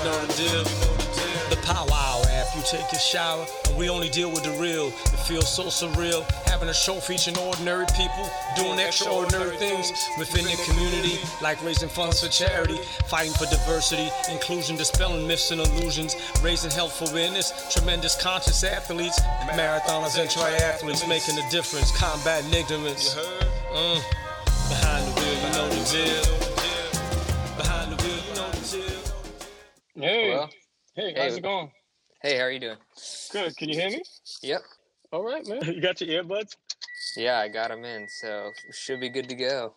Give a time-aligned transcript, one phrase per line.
[0.00, 0.64] you know the deal.
[1.50, 4.88] The powwow after you take your shower, and we only deal with the real.
[4.88, 10.56] It feels so surreal having a show featuring ordinary people doing extraordinary things within their
[10.64, 12.78] community, like raising funds for charity,
[13.08, 19.20] fighting for diversity, inclusion, dispelling myths and illusions, raising health awareness, tremendous conscious athletes,
[19.52, 23.16] marathoners and triathletes making a difference, combating ignorance.
[23.72, 24.00] Mm.
[24.68, 26.49] Behind the wheel, you know the deal.
[30.00, 30.48] Hey, Hello?
[30.94, 31.20] hey, Hey.
[31.20, 31.70] how's it going?
[32.22, 32.78] Hey, how are you doing?
[33.32, 33.54] Good.
[33.56, 34.02] Can you hear me?
[34.42, 34.62] Yep.
[35.12, 35.62] All right, man.
[35.64, 36.56] You got your earbuds?
[37.16, 39.74] Yeah, I got them in, so should be good to go.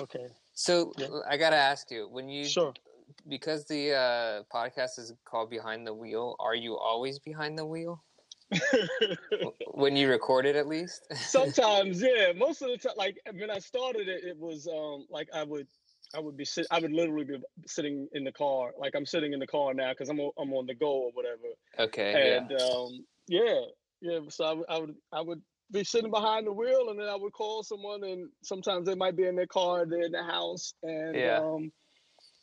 [0.00, 0.26] Okay.
[0.54, 1.06] So Yeah.
[1.28, 2.74] I gotta ask you, when you Sure.
[3.28, 8.02] because the uh, podcast is called Behind the Wheel, are you always behind the wheel
[9.74, 11.06] when you record it, at least?
[11.14, 12.32] Sometimes, yeah.
[12.34, 15.68] Most of the time, like when I started it, it was um like I would,
[16.14, 19.32] I would be sit, I would literally be sitting in the car, like I'm sitting
[19.32, 21.48] in the car now because I'm on, I'm on the go or whatever.
[21.78, 22.42] okay.
[22.42, 23.60] And um yeah,
[24.00, 24.20] yeah.
[24.28, 27.14] So I, would- I would I would be sitting behind the wheel, and then I
[27.16, 30.74] would call someone, and sometimes they might be in their car, they're in the house,
[30.82, 31.38] and Yeah.
[31.38, 31.72] um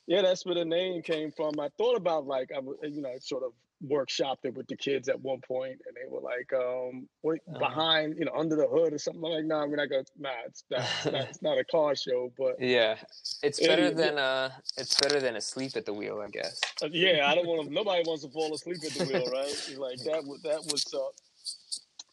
[0.08, 1.60] yeah, that's where the name came from.
[1.60, 3.52] I thought about like I would, you know, sort of
[3.86, 7.60] workshopped it with the kids at one point, and they were like, um, wait, Uh-huh.
[7.60, 9.24] behind, you know, under the hood or something.
[9.24, 11.96] I'm like, nah, we're not gonna, nah, it's not, it's not, it's not a car
[11.96, 12.98] show, but Yeah,
[13.44, 13.96] it's better yeah.
[13.96, 16.60] than uh, it's better than asleep at the wheel, I guess.
[16.82, 17.74] uh, yeah, I don't want to.
[17.74, 19.54] Nobody wants to fall asleep at the wheel, right?
[19.78, 20.24] Like that.
[20.44, 21.14] That was up.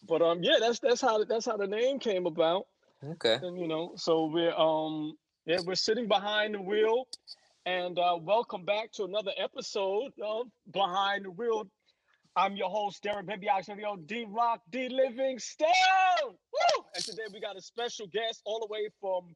[0.06, 2.66] But um, yeah, that's that's how that's how the name came about.
[3.12, 3.38] Okay.
[3.42, 7.06] and you know so we're um yeah we're sitting behind the wheel
[7.66, 11.64] and uh welcome back to another episode of behind the wheel.
[12.36, 15.68] I'm your host derek baby Video d rock d livingstone
[16.26, 16.84] Woo!
[16.94, 19.34] and today we got a special guest all the way from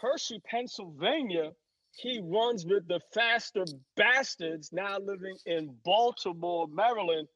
[0.00, 1.52] hershey pennsylvania.
[1.92, 3.64] He runs with the faster
[3.96, 7.26] bastards now living in baltimore maryland.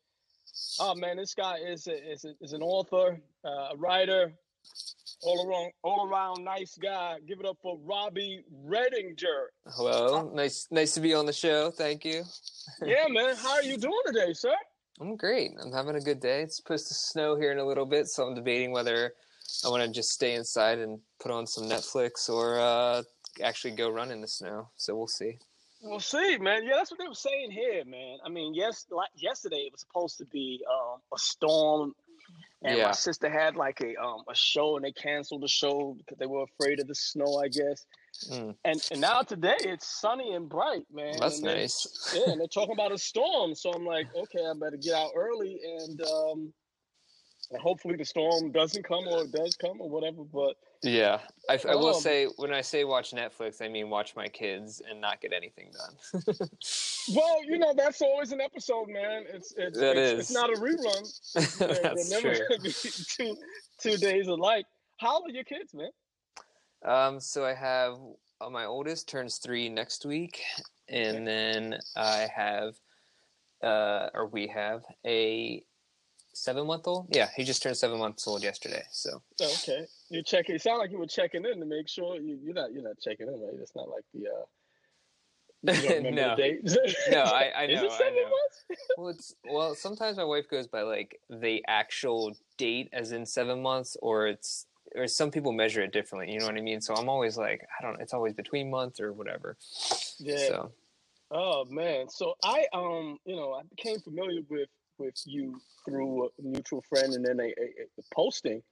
[0.80, 4.34] Oh man this guy is a, is, a, is an author uh, a writer
[5.22, 7.18] all around all around nice guy.
[7.26, 9.46] Give it up for Robbie Redinger.
[9.68, 11.70] Hello, nice nice to be on the show.
[11.70, 12.22] Thank you.
[12.84, 13.36] Yeah, man.
[13.36, 14.54] How are you doing today, sir?
[15.00, 15.52] I'm great.
[15.62, 16.42] I'm having a good day.
[16.42, 19.14] It's supposed to snow here in a little bit, so I'm debating whether
[19.64, 23.02] I want to just stay inside and put on some Netflix or uh,
[23.42, 24.68] actually go run in the snow.
[24.76, 25.38] So we'll see.
[25.82, 26.64] We'll see, man.
[26.64, 28.18] Yeah, that's what they were saying here, man.
[28.24, 31.94] I mean, yes, like yesterday it was supposed to be um, a storm,
[32.62, 32.88] and Yeah.
[32.88, 36.26] my sister had like a um, a show, and they canceled the show because they
[36.26, 37.86] were afraid of the snow, I guess.
[38.30, 41.18] Mm, And and now today it's sunny and bright, man.
[41.20, 42.10] that's nice.
[42.12, 43.54] yeah, and they're talking about a storm.
[43.54, 46.52] So I'm like, okay, I better get out early and um
[47.50, 50.22] and hopefully the storm doesn't come or it does come or whatever.
[50.24, 54.14] But Yeah, I, I will Um, say when I say watch Netflix, I mean watch
[54.16, 56.24] my kids and not get anything done.
[57.14, 59.24] well, you know, that's always an episode, man.
[59.32, 61.58] It's it's it's, it's not a rerun.
[61.58, 62.58] They're, that's they're never true.
[62.62, 62.72] be
[63.16, 63.36] two
[63.78, 64.66] two days alike.
[64.98, 65.90] How are your kids, man?
[66.84, 67.94] Um, so I have
[68.40, 70.40] uh, my oldest turns three next week,
[70.88, 72.74] and then I have,
[73.62, 75.62] uh, or we have a
[76.32, 77.06] seven month old.
[77.10, 78.84] Yeah, he just turned seven months old yesterday.
[78.90, 79.86] So okay.
[80.08, 82.72] You checking it sound like you were checking in to make sure you, you're not
[82.72, 83.54] you're not checking in, right?
[83.60, 84.44] It's not like the uh
[85.62, 86.36] No.
[86.36, 86.60] date.
[87.10, 88.22] no, I, I Is know, it I know.
[88.22, 88.64] months?
[88.96, 89.74] Well, it's well.
[89.74, 94.66] Sometimes my wife goes by like the actual date, as in seven months, or it's
[94.96, 96.32] or some people measure it differently.
[96.32, 96.80] You know what I mean?
[96.80, 98.00] So I'm always like, I don't.
[98.00, 99.56] It's always between months or whatever.
[100.18, 100.48] Yeah.
[100.48, 100.72] So
[101.30, 104.68] Oh man, so I um you know I became familiar with
[105.00, 107.66] with you through a mutual friend and then a, a,
[107.98, 108.62] a posting,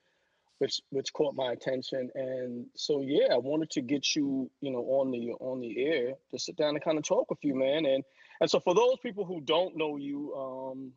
[0.59, 4.81] which which caught my attention and so yeah I wanted to get you you know
[4.81, 7.87] on the on the air to sit down and kind of talk with you man
[7.87, 8.05] and
[8.41, 10.93] and so for those people who don't know you um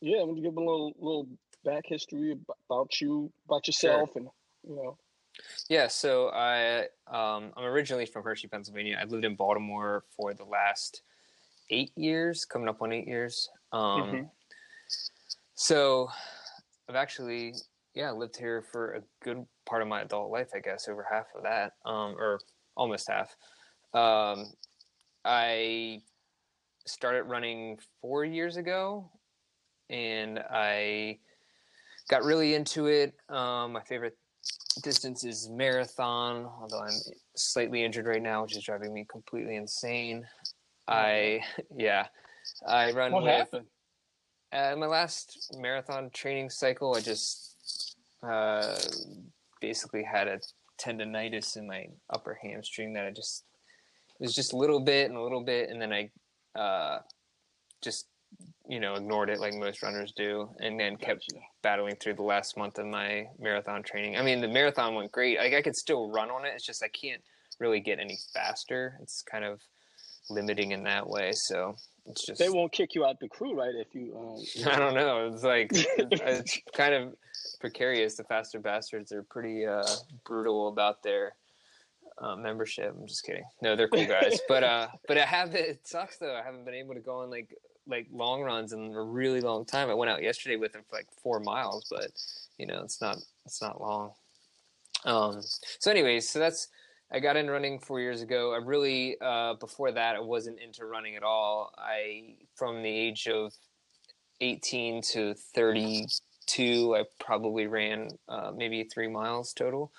[0.00, 1.28] yeah I'm gonna give a little little
[1.64, 2.36] back history
[2.68, 4.26] about you about yourself and
[4.68, 4.98] you know
[5.68, 8.98] Yeah, so I um, I'm originally from Hershey, Pennsylvania.
[9.00, 11.02] I've lived in Baltimore for the last
[11.70, 13.48] eight years, coming up on eight years.
[13.72, 14.30] Um, Mhm.
[15.54, 16.08] So
[16.88, 17.54] I've actually
[17.94, 21.26] yeah lived here for a good part of my adult life, I guess, over half
[21.34, 22.40] of that, um, or
[22.76, 23.36] almost half.
[23.94, 24.52] Um,
[25.24, 26.02] I
[26.86, 29.10] started running four years ago,
[29.90, 31.20] and I
[32.08, 33.14] got really into it.
[33.28, 34.16] Um, my favorite
[34.82, 37.00] distance is marathon, although I'm
[37.36, 40.26] slightly injured right now, which is driving me completely insane.
[40.88, 41.40] I
[41.76, 42.08] yeah,
[42.66, 43.66] I run what with happened
[44.52, 46.94] uh, my last marathon training cycle.
[46.94, 48.78] I just uh,
[49.60, 50.40] basically had a
[50.80, 53.44] tendonitis in my upper hamstring that I just
[54.20, 56.10] it was just a little bit and a little bit, and then I
[56.58, 57.00] uh,
[57.82, 58.06] just
[58.68, 61.44] you know ignored it like most runners do, and then kept Gotcha.
[61.62, 64.16] battling through the last month of my marathon training.
[64.16, 65.38] I mean, the marathon went great.
[65.38, 66.52] Like I could still run on it.
[66.54, 67.22] It's just I can't
[67.58, 68.98] really get any faster.
[69.02, 69.60] It's kind of
[70.28, 71.32] limiting in that way.
[71.32, 71.76] So
[72.06, 73.74] it's just They won't kick you out the crew, right?
[73.74, 75.28] If you, um, I don't know.
[75.32, 77.14] It's like it's kind of
[77.60, 78.16] precarious.
[78.16, 79.84] The faster bastards are pretty uh,
[80.24, 81.34] brutal about their
[82.18, 82.94] uh, membership.
[82.98, 83.44] I'm just kidding.
[83.62, 84.40] No, they're cool guys.
[84.48, 86.34] but uh, but I have it sucks though.
[86.34, 87.56] I haven't been able to go on like
[87.86, 89.90] like long runs in a really long time.
[89.90, 92.10] I went out yesterday with them for like four miles, but
[92.58, 94.12] you know it's not it's not long.
[95.04, 95.40] Um.
[95.78, 96.68] So, anyways, so that's
[97.12, 98.54] I got into running four years ago.
[98.54, 101.70] I really uh, before that I wasn't into running at all.
[101.76, 103.52] I from the age of
[104.40, 109.92] 18 to 32, I probably ran uh, maybe three miles total.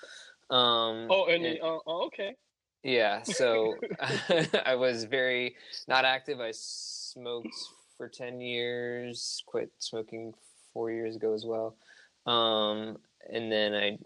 [0.50, 2.34] Um, oh, and, and- uh, oh, okay.
[2.82, 3.76] yeah, so
[4.66, 5.56] I was very
[5.86, 6.40] not active.
[6.40, 7.48] I smoked
[7.96, 10.34] for 10 years, quit smoking
[10.72, 11.76] four years ago as well.
[12.26, 12.98] Um,
[13.32, 13.98] and then I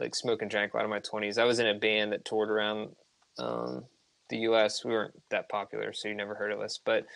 [0.00, 1.38] like smoked and drank a lot of my 20s.
[1.38, 2.96] I was in a band that toured around
[3.38, 3.84] um,
[4.30, 4.84] the US.
[4.84, 6.78] We weren't that popular, so you never heard of us.
[6.84, 7.06] But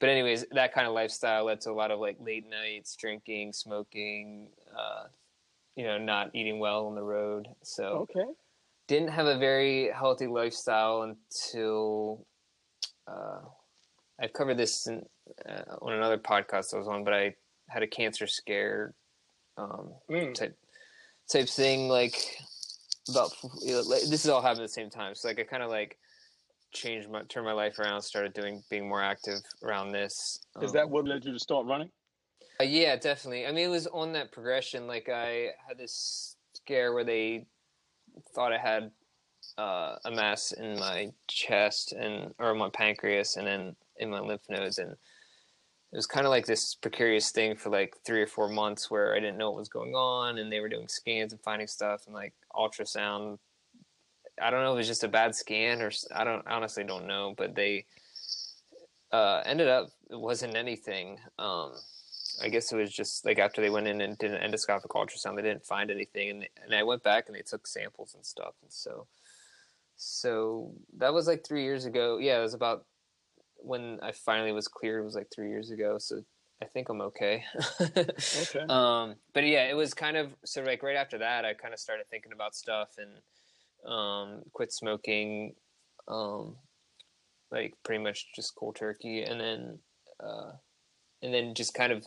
[0.00, 3.52] but anyways, that kind of lifestyle led to a lot of like late nights, drinking,
[3.52, 5.04] smoking, uh,
[5.76, 7.48] you know, not eating well on the road.
[7.62, 8.24] So Okay.
[8.88, 12.26] didn't have a very healthy lifestyle until
[13.06, 13.40] uh,
[14.20, 15.04] I've covered this in,
[15.48, 17.34] uh, on another podcast I was on, but I
[17.68, 18.94] had a cancer scare
[19.56, 20.34] um, Mm.
[20.34, 20.56] type
[21.32, 21.88] type thing.
[21.88, 22.14] Like
[23.08, 25.14] about you know, like, this is all happened at the same time.
[25.14, 25.98] So like I kind of like
[26.72, 30.40] changed my turned my life around, started doing being more active around this.
[30.60, 31.90] Is Um, that what led you to start running?
[32.60, 33.46] uh, yeah, definitely.
[33.46, 34.86] I mean, it was on that progression.
[34.86, 37.46] Like I had this scare where they
[38.34, 38.90] thought I had
[39.58, 44.42] uh, a mass in my chest and or my pancreas, and then in my lymph
[44.48, 44.94] nodes, and
[45.92, 49.14] it was kind of like this precarious thing for like three or four months where
[49.14, 52.06] I didn't know what was going on, and they were doing scans and finding stuff
[52.06, 53.38] and like ultrasound.
[54.40, 57.06] I don't know if it was just a bad scan or I don't honestly don't
[57.06, 57.86] know, but they
[59.12, 61.18] uh, ended up it wasn't anything.
[61.38, 61.72] Um,
[62.42, 65.36] I guess it was just like after they went in and did an endoscopic ultrasound,
[65.36, 68.54] they didn't find anything, and and I went back and they took samples and stuff,
[68.62, 69.06] and so
[69.96, 72.18] so that was like three years ago.
[72.18, 72.86] Yeah, it was about
[73.62, 75.00] when I finally was cleared.
[75.00, 76.22] It was like three years ago, so
[76.62, 77.44] I think I'm okay.
[77.80, 78.60] Okay.
[78.68, 81.80] Um, but yeah, it was kind of so like right after that, I kind of
[81.80, 85.54] started thinking about stuff and um, quit smoking,
[86.08, 86.56] um,
[87.50, 89.78] like pretty much just cold turkey, and then
[90.22, 90.52] uh,
[91.22, 92.06] and then just kind of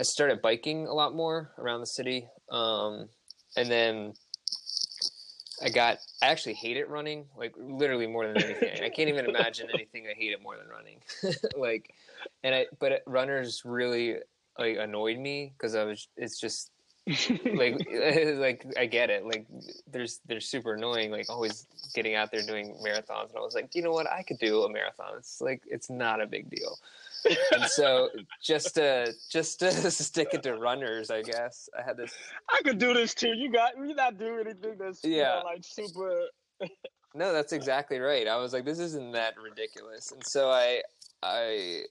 [0.00, 3.08] I started biking a lot more around the city, um,
[3.56, 4.14] and then
[5.62, 8.82] I got I actually hate it running like literally more than anything.
[8.82, 11.00] I can't even imagine anything I hate it more than running.
[11.56, 11.94] like,
[12.42, 14.16] and I but runners really
[14.58, 16.70] like annoyed me because I was it's just
[17.54, 17.76] like
[18.36, 19.46] like I get it like
[19.90, 23.74] there's they're super annoying like always getting out there doing marathons and I was like
[23.74, 26.78] you know what I could do a marathon it's like it's not a big deal
[27.52, 28.08] and so
[28.42, 32.12] just to just to stick it to runners I guess I had this
[32.50, 33.32] I could do this too.
[33.34, 35.40] You got you not do anything that's you know, Yeah.
[35.44, 36.26] like super.
[37.14, 38.26] No, that's exactly right.
[38.26, 40.12] I was like, this isn't that ridiculous.
[40.12, 40.80] And so I
[41.22, 41.82] I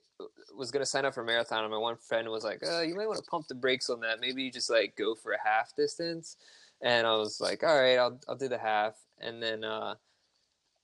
[0.57, 2.95] was gonna sign up for a marathon, and my one friend was like, uh, you
[2.95, 4.19] might want to pump the brakes on that.
[4.19, 6.37] Maybe you just like go for a half distance.
[6.81, 8.95] And I was like, all right, I'll I'll do the half.
[9.19, 9.93] And then uh,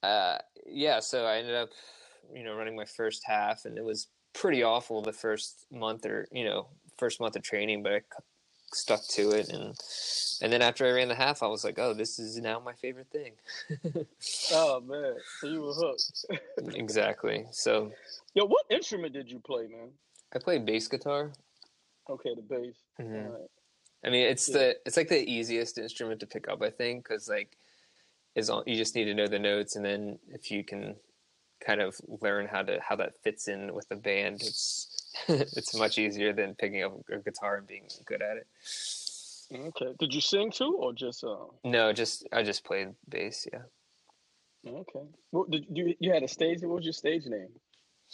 [0.04, 0.38] uh,
[0.68, 1.70] yeah, so I ended up,
[2.32, 4.06] you know, running my first half, and it was
[4.40, 6.68] pretty awful the first month or you know
[6.98, 8.02] first month of training, but I
[8.74, 9.76] stuck to it and.
[10.40, 12.74] And then after I ran the half, I was like, "Oh, this is now my
[12.74, 13.34] favorite thing."
[14.52, 16.26] Oh man, so you were hooked.
[16.76, 17.46] exactly.
[17.52, 17.92] So
[18.34, 19.90] Yo, what instrument did you play, man?
[20.34, 21.32] I play bass guitar.
[22.10, 22.76] Okay, the bass.
[23.00, 23.26] Mhm.
[23.26, 23.50] Alright.
[24.06, 24.58] I mean, it's Yeah.
[24.58, 27.58] the it's like the easiest instrument to pick up, I think, because like,
[28.36, 30.96] is all you just need to know the notes, and then if you can
[31.66, 35.98] kind of learn how to how that fits in with the band, it's it's much
[35.98, 38.48] easier than picking up a guitar and being good at it.
[39.54, 39.94] Okay.
[40.00, 41.46] Did you sing too, or just uh?
[41.64, 43.48] No, just I just played bass.
[43.52, 43.62] Yeah.
[44.68, 45.06] Okay.
[45.32, 46.62] What did you you had a stage?
[46.62, 47.50] What was your stage name?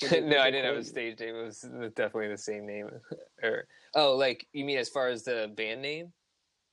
[0.09, 1.35] They- no, I didn't have a stage name.
[1.35, 1.59] It was
[1.95, 2.89] definitely the same name.
[3.43, 6.11] or oh, like you mean as far as the band name?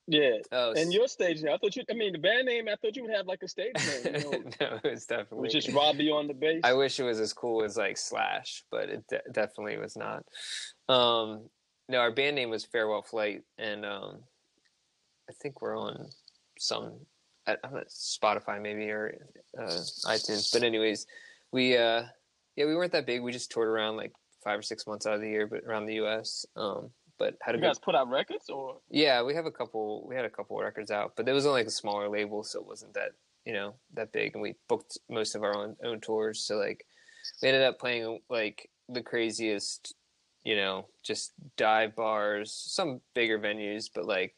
[0.07, 0.39] Yeah.
[0.51, 1.55] Oh, And your stage name?
[1.55, 1.85] I thought you.
[1.91, 2.69] I mean, the band name.
[2.69, 4.15] I thought you would have like a stage name.
[4.15, 4.31] You know,
[4.61, 6.61] no, it was it definitely was just Robbie on the bass.
[6.65, 10.25] I wish it was as cool as like Slash, but it de- definitely was not.
[10.89, 11.49] Um,
[11.89, 14.19] no, our band name was Farewell Flight, and um,
[15.29, 16.09] I think we're on
[16.59, 16.95] some
[17.47, 19.17] I, I'm not Spotify maybe or
[19.59, 20.53] uh, iTunes.
[20.53, 21.07] But anyways,
[21.53, 22.05] we uh,
[22.57, 23.23] yeah, we weren't that big.
[23.23, 25.87] We just toured around like five or six months out of the year, but around
[25.87, 26.47] the U.S.
[26.57, 26.91] Um,
[27.21, 28.79] but had a You good guys put out records or?
[28.91, 30.05] yeah, we have a couple.
[30.09, 32.59] We had a couple records out, but it was on like a smaller label, so
[32.61, 33.13] it wasn't that
[33.45, 34.35] you know that big.
[34.35, 36.85] And we booked most of our own own tours, so like
[37.43, 39.95] we ended up playing like the craziest,
[40.43, 44.35] you know, just dive bars, some bigger venues, but like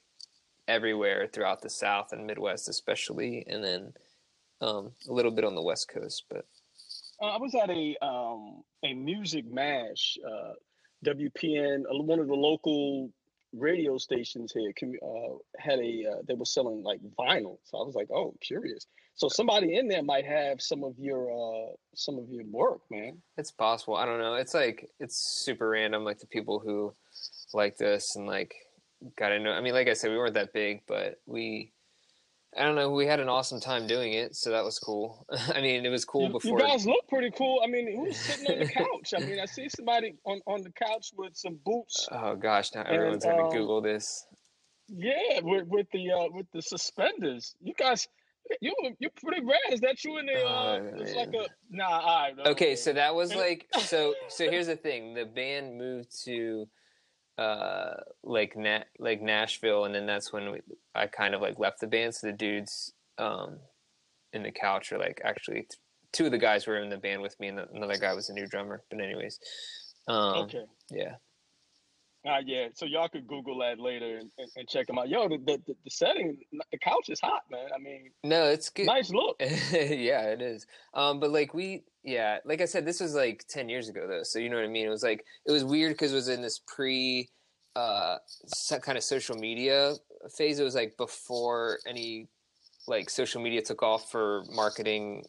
[0.68, 3.92] everywhere throughout the South and Midwest, especially, and then
[4.60, 6.24] um, a little bit on the West Coast.
[6.28, 6.44] But
[7.20, 10.54] Uh, I was at a um, a music mash, uh,
[11.04, 13.10] WPN, one of the local
[13.54, 17.58] radio stations here uh, had a uh, they were selling like vinyl.
[17.64, 18.86] So I was like, oh, curious.
[19.14, 23.18] So somebody in there might have some of your uh, some of your work, man.
[23.36, 23.96] It's possible.
[23.96, 24.34] I don't know.
[24.34, 26.04] It's like it's super random.
[26.04, 26.94] Like the people who
[27.52, 28.54] like this and like
[29.18, 29.52] got to know.
[29.52, 31.72] I mean, like I said, we weren't that big, but we.
[32.56, 32.90] I don't know.
[32.90, 35.26] We had an awesome time doing it, so that was cool.
[35.54, 36.60] I mean, it was cool You, before.
[36.60, 37.60] you guys look pretty cool.
[37.64, 39.14] I mean, who's sitting on the couch?
[39.16, 42.06] I mean, I see somebody on, on the couch with some boots.
[42.12, 42.74] oh gosh!
[42.74, 44.26] Now everyone's gonna um, Google this.
[44.88, 47.54] Yeah, with with the uh, with the suspenders.
[47.62, 48.06] You guys,
[48.60, 49.56] you you're pretty rad.
[49.72, 50.44] Is that you in the?
[50.44, 51.86] Uh, Oh, it's like a nah.
[52.00, 54.14] All right, Okay, so that was like so.
[54.28, 56.66] So here's the thing: the band moved to
[57.38, 60.60] uh like Na- like Nashville, and then that's when we,
[60.94, 62.14] I kind of like left the band.
[62.14, 63.58] So the dudes um
[64.32, 65.78] in the couch are like actually th-
[66.12, 68.28] two of the guys were in the band with me, and the, another guy was
[68.28, 68.82] a new drummer.
[68.90, 69.38] But anyways,
[70.08, 70.64] um, okay.
[70.90, 71.14] yeah,
[72.24, 75.08] Uh, yeah, so y'all could Google that later and, and, and check them out.
[75.08, 76.38] Yo, the, the the setting,
[76.70, 77.66] the couch is hot, man.
[77.74, 78.86] I mean, no, it's good.
[78.86, 79.36] nice look.
[79.40, 80.64] yeah, it is.
[80.94, 84.22] Um, but like we, yeah, like I said, this was like ten years ago though,
[84.22, 84.86] so you know what I mean.
[84.86, 87.28] It was like it was weird because it was in this pre,
[87.74, 88.18] uh,
[88.82, 89.94] kind of social media
[90.36, 90.60] phase.
[90.60, 92.28] It was like before any,
[92.86, 95.24] like social media took off for marketing,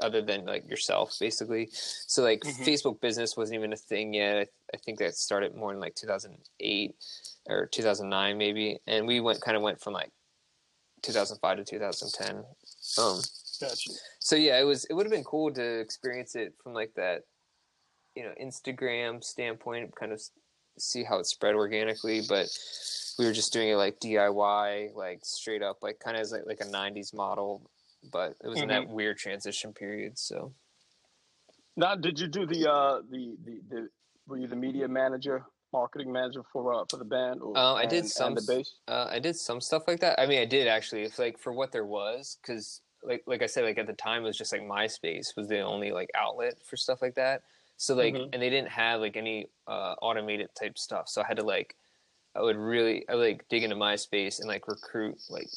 [0.00, 1.68] other than like yourself, basically.
[1.72, 2.64] So like Mhm.
[2.64, 4.36] Facebook business wasn't even a thing yet.
[4.38, 6.96] I, I think that started more in like two thousand eight
[7.46, 10.10] or two thousand nine maybe, and we went kind of went from like
[11.02, 12.44] two thousand five to two thousand ten.
[12.98, 13.20] Um,
[13.60, 13.90] Gotcha.
[14.18, 17.22] so yeah, it was it would have been cool to experience it from like that,
[18.14, 20.20] you know, Instagram standpoint, kind of
[20.78, 22.22] see how it spread organically.
[22.28, 22.48] But
[23.18, 26.60] we were just doing it like DIY, like straight up, like kind of like, like
[26.60, 27.68] a '90s model.
[28.12, 30.18] But it was in that weird transition period.
[30.18, 30.54] So
[31.76, 33.88] Now, did you do the uh the the, the
[34.26, 37.42] were you the media manager, marketing manager for uh for the band?
[37.42, 38.74] Or, Uh, I did and- some and the bass.
[38.88, 40.18] uh, I did some stuff like that.
[40.20, 41.02] I mean, I did actually.
[41.02, 44.22] It's like for what there was, because like like I said, like at the time
[44.22, 47.42] it was just like MySpace was the only like outlet for stuff like that.
[47.76, 48.30] So like, Mhm.
[48.32, 51.08] and they didn't have like any uh, automated type stuff.
[51.08, 51.76] So I had to like,
[52.38, 55.48] I would really, I would like dig into MySpace and like recruit, like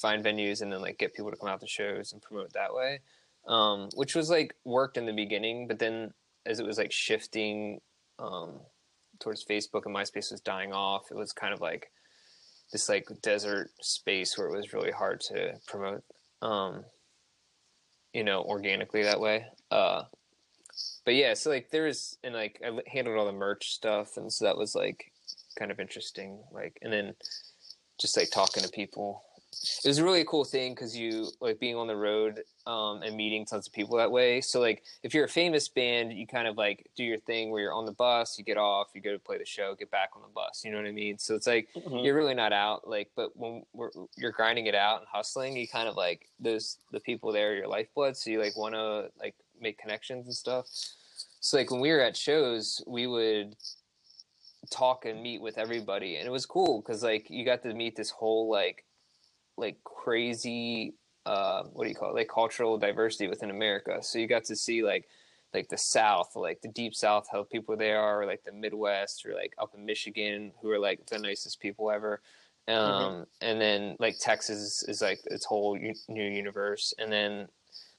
[0.00, 2.74] find venues and then like get people to come out to shows and promote that
[2.74, 3.00] way.
[3.46, 6.12] Um, which was like worked in the beginning, but then
[6.46, 7.80] as it was like shifting
[8.18, 8.60] um,
[9.18, 11.90] towards Facebook and MySpace was dying off, it was kind of like
[12.72, 16.04] this like desert space where it was really hard to promote
[16.42, 16.84] um
[18.12, 20.02] you know organically that way uh
[21.04, 24.32] but yeah so like there was and like i handled all the merch stuff and
[24.32, 25.12] so that was like
[25.58, 27.14] kind of interesting like and then
[27.98, 29.22] just like talking to people
[29.84, 33.16] it was a really cool thing because you like being on the road um, and
[33.16, 34.40] meeting tons of people that way.
[34.40, 37.62] So like if you're a famous band, you kind of like do your thing where
[37.62, 40.10] you're on the bus, you get off, you go to play the show, get back
[40.14, 40.62] on the bus.
[40.64, 41.18] You know what I mean?
[41.18, 42.04] So it's like Mhm.
[42.04, 42.88] you're really not out.
[42.88, 46.78] Like, but when we're, you're grinding it out and hustling, you kind of like those
[46.92, 48.16] the people there, are your lifeblood.
[48.16, 50.66] So you like want to like make connections and stuff.
[51.40, 53.56] So like when we were at shows, we would
[54.70, 57.96] talk and meet with everybody, and it was cool because like you got to meet
[57.96, 58.84] this whole like
[59.56, 60.94] like crazy
[61.26, 62.14] uh what do you call it?
[62.14, 63.98] Like cultural diversity within america.
[64.02, 65.06] So you got to see like
[65.52, 69.26] like the south like the deep south how people there are or like the midwest
[69.26, 72.20] or like up in michigan who are like the nicest people ever.
[72.68, 76.94] Um and then like texas is like its whole u- new universe.
[76.98, 77.48] And then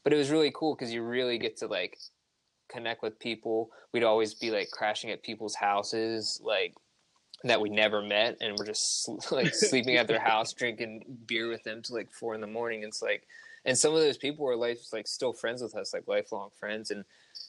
[0.03, 1.97] but it was really cool because you really get to like
[2.71, 3.69] connect with people.
[3.93, 6.73] We'd always be like crashing at people's houses like
[7.43, 11.63] that we never met and we're just like sleeping at their house drinking beer with
[11.63, 12.83] them till like four in the morning.
[12.83, 13.23] It's like
[13.65, 16.91] and some of those people were like like still friends with us like lifelong friends.
[16.91, 17.03] And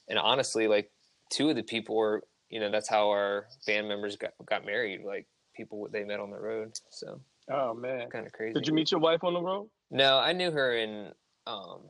[0.09, 0.91] and honestly like
[1.31, 5.03] two of the people were you know that's how our band members got got married
[5.05, 7.21] like people they met on the road so.
[7.51, 8.55] Oh man, kind of crazy.
[8.55, 9.69] Did you meet your wife on the road?
[9.93, 11.13] no i knew her in
[11.47, 11.83] um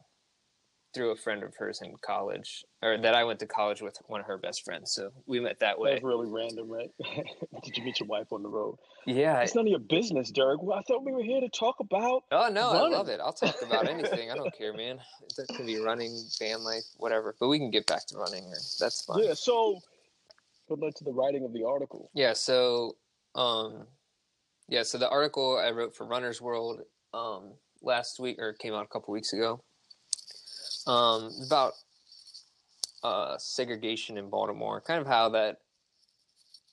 [0.94, 4.20] through a friend of hers in college, or that I went to college with one
[4.20, 4.92] of her best friends.
[4.92, 5.92] So we met that way.
[5.92, 6.90] That's really random, right?
[7.64, 8.76] Did you meet your wife on the road?
[9.06, 9.40] Yeah.
[9.40, 10.62] It's none of your business, Derek.
[10.62, 12.24] Well, I thought we were here to talk about.
[12.30, 12.94] Oh no, running.
[12.94, 13.20] I love it.
[13.20, 14.30] I'll talk about anything.
[14.30, 14.98] I don't care, man.
[15.38, 17.34] It could be running, fan life, whatever.
[17.40, 18.50] But we can get back to running.
[18.78, 19.24] That's fine.
[19.24, 19.34] Yeah.
[19.34, 19.80] So,
[20.66, 22.10] what led to the writing of the article?
[22.14, 22.96] Yeah, so
[23.34, 23.86] um
[24.68, 26.80] yeah, so the article I wrote for Runner's World
[27.14, 29.62] um last week or came out a couple weeks ago.
[30.86, 31.72] Um about
[33.02, 35.58] uh segregation in Baltimore, kind of how that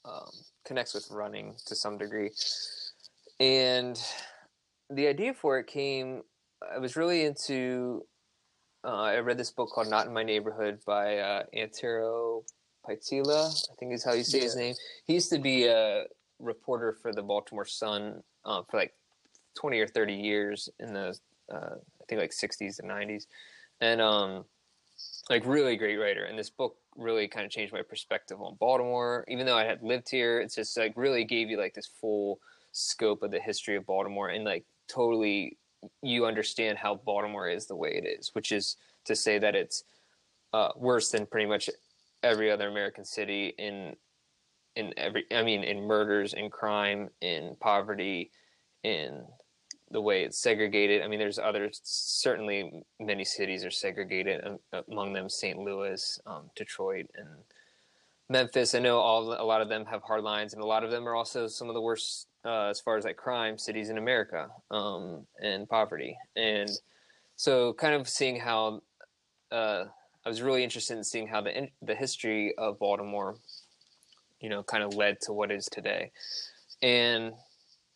[0.05, 0.31] um
[0.65, 2.31] connects with running to some degree.
[3.39, 3.99] And
[4.89, 6.23] the idea for it came
[6.73, 8.05] I was really into
[8.83, 12.43] uh, I read this book called Not in My Neighborhood by uh, Antero
[12.87, 14.73] Pietila, I think is how you say his name.
[15.05, 16.05] He used to be a
[16.39, 18.93] reporter for the Baltimore Sun uh, for like
[19.59, 21.17] 20 or 30 years in the,
[21.53, 23.25] uh, I think like 60s and 90s.
[23.81, 24.45] And um,
[25.29, 26.25] like really great writer.
[26.25, 29.25] And this book really kind of changed my perspective on Baltimore.
[29.27, 32.39] Even though I had lived here, it's just like really gave you like this full
[32.71, 35.57] scope of the history of Baltimore and like totally
[36.01, 39.83] you understand how Baltimore is the way it is, which is to say that it's
[40.53, 41.69] uh, worse than pretty much
[42.23, 43.95] every other American city in
[44.75, 48.31] in every I mean in murders, in crime, in poverty,
[48.83, 49.25] in
[49.91, 51.01] the way it's segregated.
[51.01, 51.81] I mean, there's others.
[51.83, 54.41] Certainly, many cities are segregated.
[54.91, 55.57] Among them, St.
[55.57, 57.27] Louis, um, Detroit, and
[58.29, 58.75] Memphis.
[58.75, 61.07] I know all a lot of them have hard lines, and a lot of them
[61.07, 64.49] are also some of the worst uh, as far as like crime cities in America
[64.71, 66.17] um, and poverty.
[66.35, 66.69] And
[67.35, 68.81] so, kind of seeing how
[69.51, 69.85] uh,
[70.25, 73.35] I was really interested in seeing how the the history of Baltimore,
[74.39, 76.11] you know, kind of led to what is today.
[76.81, 77.33] And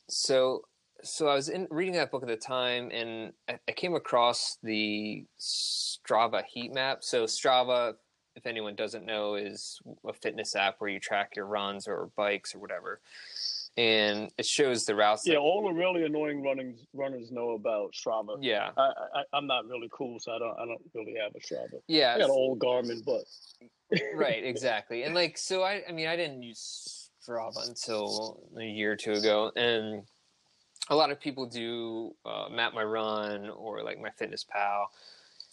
[0.10, 0.64] so,
[1.04, 4.58] so I was in reading that book at the time, and I, I came across
[4.64, 7.04] the Strava heat map.
[7.04, 7.94] So Strava,
[8.36, 12.56] if anyone doesn't know, is a fitness app where you track your runs or bikes
[12.56, 13.02] or whatever,
[13.78, 15.24] and it shows the routes.
[15.26, 18.38] Yeah, that- all the really annoying running runners know about Strava.
[18.42, 21.40] yeah, I, I I'm not really cool, so I don't I don't really have a
[21.40, 21.80] Strava.
[21.88, 22.16] yeah.
[22.16, 23.24] I got an old Garmin, but
[24.16, 28.94] right exactly and like so i i mean i didn't use strava until a year
[28.94, 30.02] or two ago and
[30.90, 34.90] a lot of people do uh, map my run or like my fitness pal.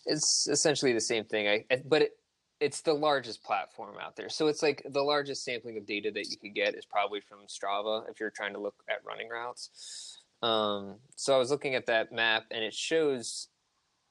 [0.07, 1.65] It's essentially the same thing.
[1.71, 2.13] I, but it,
[2.61, 4.29] it's the largest platform out there.
[4.29, 7.39] So it's like the largest sampling of data that you could get is probably from
[7.49, 10.19] strava if you're trying to look at running routes.
[10.43, 13.49] Um, so i was looking at that map and it shows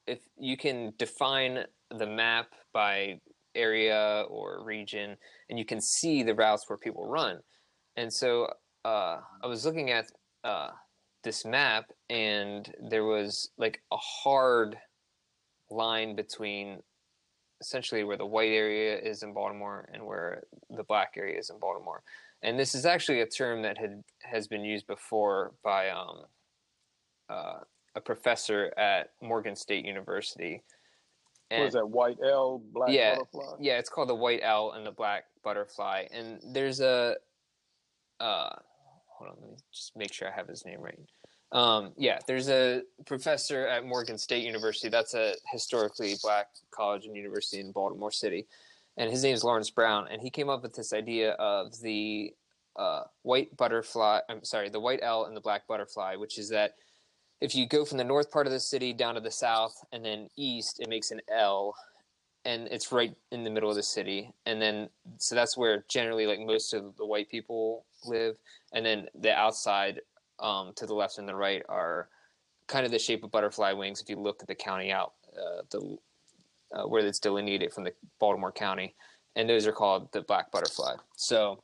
[0.06, 3.18] if you can define the map by
[3.56, 5.16] area or region
[5.48, 7.40] and you can see the routes where people run.
[7.96, 8.52] And so
[8.84, 10.06] uh, i was looking at
[10.44, 10.70] uh,
[11.22, 14.76] this map and there was like a hard
[15.70, 16.78] line between
[17.60, 21.58] essentially where the white area is in baltimore and where the black area is in
[21.58, 22.02] baltimore
[22.42, 26.22] and this is actually a term that had has been used before by um,
[27.28, 27.58] uh,
[27.94, 30.62] a professor at morgan state university
[31.50, 31.88] what is that?
[31.88, 33.56] White L, black Yeah, butterfly.
[33.58, 36.06] yeah, it's called the white L and the black butterfly.
[36.12, 37.16] And there's a
[38.20, 38.50] uh
[39.20, 40.98] hold on, let me just make sure I have his name right.
[41.52, 44.88] Um yeah, there's a professor at Morgan State University.
[44.88, 48.46] That's a historically black college and university in Baltimore City.
[48.96, 52.32] And his name is Lawrence Brown and he came up with this idea of the
[52.76, 56.74] uh, white butterfly I'm sorry, the white L and the black butterfly, which is that
[57.40, 60.04] if you go from the north part of the city down to the south and
[60.04, 61.74] then east, it makes an L
[62.44, 66.26] and it's right in the middle of the city and then so that's where generally
[66.26, 68.36] like most of the white people live
[68.72, 70.00] and then the outside
[70.38, 72.08] um, to the left and the right are
[72.66, 75.62] kind of the shape of butterfly wings if you look at the county out uh,
[75.70, 75.96] the
[76.72, 78.94] uh, where it's delineated from the baltimore county
[79.36, 81.62] and those are called the black butterfly so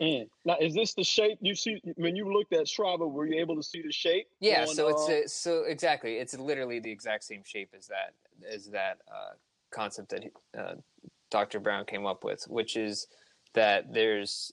[0.00, 0.28] Mm.
[0.44, 3.08] Now, is this the shape you see when you looked at Strava?
[3.08, 4.26] Were you able to see the shape?
[4.40, 7.86] yeah on, so it's uh, a, so exactly it's literally the exact same shape as
[7.86, 8.14] that
[8.52, 9.34] as that uh,
[9.70, 10.24] concept that
[10.58, 10.74] uh,
[11.30, 13.06] dr brown came up with which is
[13.54, 14.52] that there's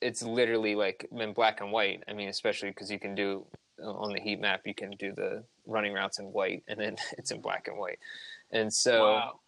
[0.00, 2.02] it's literally like in black and white.
[2.08, 3.46] I mean especially because you can do
[3.82, 6.96] uh, on the heat map you can do the running routes in white and then
[7.18, 7.98] it's in black and white.
[8.50, 9.40] And so wow.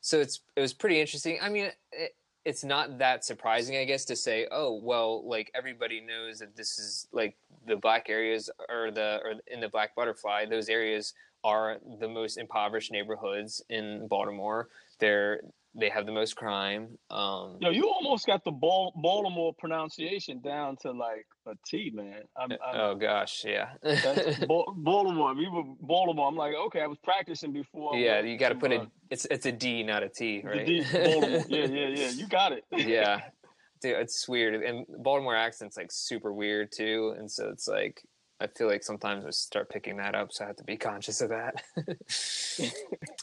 [0.00, 1.38] so it's it was pretty interesting.
[1.42, 5.98] I mean it, it's not that surprising i guess to say oh well like everybody
[5.98, 7.34] knows that this is like
[7.66, 10.46] the black areas or the or in the black butterfly.
[10.46, 14.68] Those areas are the most impoverished neighborhoods in baltimore.
[14.98, 15.42] They're
[15.76, 16.98] they have the most crime.
[17.10, 22.22] Um, Yo, you almost got the Bal- Baltimore pronunciation down to like a T, man.
[22.36, 23.70] I'm, I'm, oh gosh, yeah.
[23.82, 25.34] Ba- Baltimore.
[25.34, 26.28] We were Baltimore.
[26.28, 27.96] I'm like, okay, I was practicing before.
[27.96, 28.82] Yeah, you got to put it.
[29.10, 30.66] it's it's a D, not a T, right?
[30.66, 31.44] D- Baltimore.
[31.48, 32.10] Yeah, yeah, yeah.
[32.10, 32.64] You got it.
[32.70, 33.22] yeah,
[33.82, 38.02] dude, it's weird, and Baltimore accent's like super weird too, and so it's like
[38.40, 41.20] I feel like sometimes I start picking that up, so I have to be conscious
[41.20, 41.62] of that.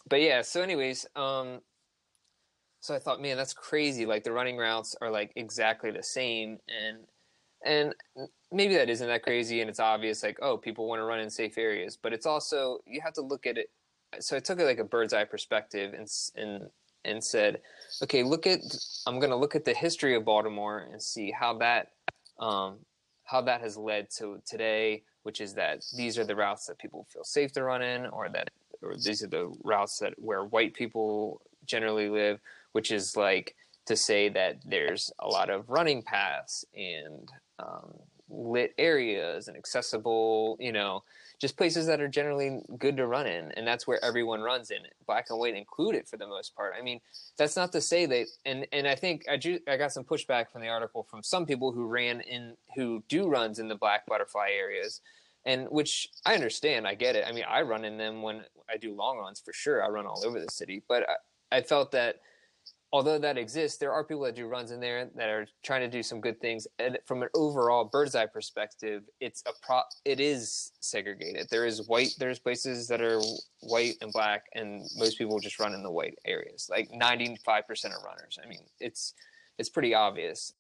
[0.10, 1.60] but yeah, so anyways, um,
[2.82, 4.06] so I thought, man, that's crazy.
[4.08, 6.98] Like the running routes are like exactly the same, and
[7.63, 11.20] and maybe that isn't that crazy, and it's obvious, like oh, people want to run
[11.20, 13.70] in safe areas, but it's also you have to look at it.
[14.20, 16.70] So I took it like a bird's eye perspective, and and
[17.06, 17.62] and said,
[18.02, 18.62] okay, look at
[19.06, 21.89] I'm going to look at the history of Baltimore and see how that
[22.39, 22.80] um,
[23.26, 27.06] how that has led to today, which is that these are the routes that people
[27.13, 28.50] feel safe to run in, or that
[28.82, 32.39] or these are the routes that where white people generally live,
[32.74, 33.56] which is like
[33.86, 37.94] to say that there's a lot of running paths and um,
[38.30, 41.04] lit areas and accessible, you know,
[41.40, 44.78] just places that are generally good to run in, and that's where everyone runs in.
[45.08, 46.74] Black and white included for the most part.
[46.78, 47.02] I mean,
[47.38, 50.52] that's not to say that, and and I think I ju- I got some pushback
[50.52, 54.06] from the article from some people who ran in who do runs in the black
[54.06, 55.02] butterfly areas,
[55.44, 56.88] and which I understand.
[56.88, 57.26] I get it.
[57.28, 59.84] I mean, I run in them when I do long runs for sure.
[59.84, 62.18] I run all over the city, but I, I felt that
[62.93, 65.88] although that exists, there are people that do runs in there that are trying to
[65.88, 66.67] do some good things.
[66.80, 69.82] And from an overall bird's eye perspective, it's a pro.
[70.06, 71.47] It is segregated.
[71.49, 72.15] There is white.
[72.19, 73.21] There's places that are
[73.62, 76.67] white and black, and most people just run in the white areas.
[76.69, 78.38] Like ninety five percent of runners.
[78.43, 79.13] I mean, it's
[79.58, 80.54] it's pretty obvious.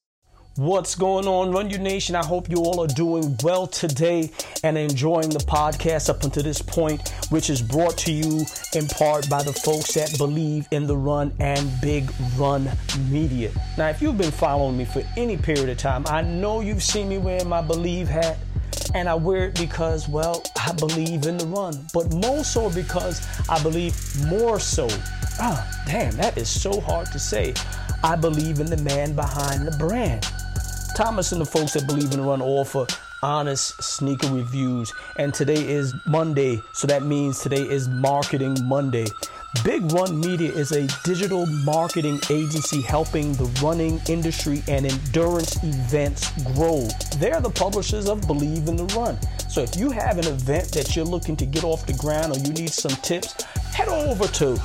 [0.57, 2.13] What's going on, Run Your Nation?
[2.13, 4.29] I hope you all are doing well today
[4.65, 9.29] and enjoying the podcast up until this point, which is brought to you in part
[9.29, 12.69] by the folks that believe in the run and big run
[13.09, 13.49] media.
[13.77, 17.07] Now, if you've been following me for any period of time, I know you've seen
[17.07, 18.37] me wearing my Believe hat.
[18.93, 23.25] And I wear it because, well, I believe in the run, but more so because
[23.47, 24.89] I believe more so.
[25.39, 27.53] Ah, damn, that is so hard to say.
[28.03, 30.27] I believe in the man behind the brand.
[30.95, 32.85] Thomas and the folks that believe in the run offer
[33.23, 34.93] honest sneaker reviews.
[35.15, 39.05] And today is Monday, so that means today is Marketing Monday.
[39.63, 46.31] Big Run Media is a digital marketing agency helping the running industry and endurance events
[46.53, 46.87] grow.
[47.17, 49.19] They're the publishers of Believe in the Run.
[49.49, 52.39] So if you have an event that you're looking to get off the ground or
[52.39, 54.55] you need some tips, head over to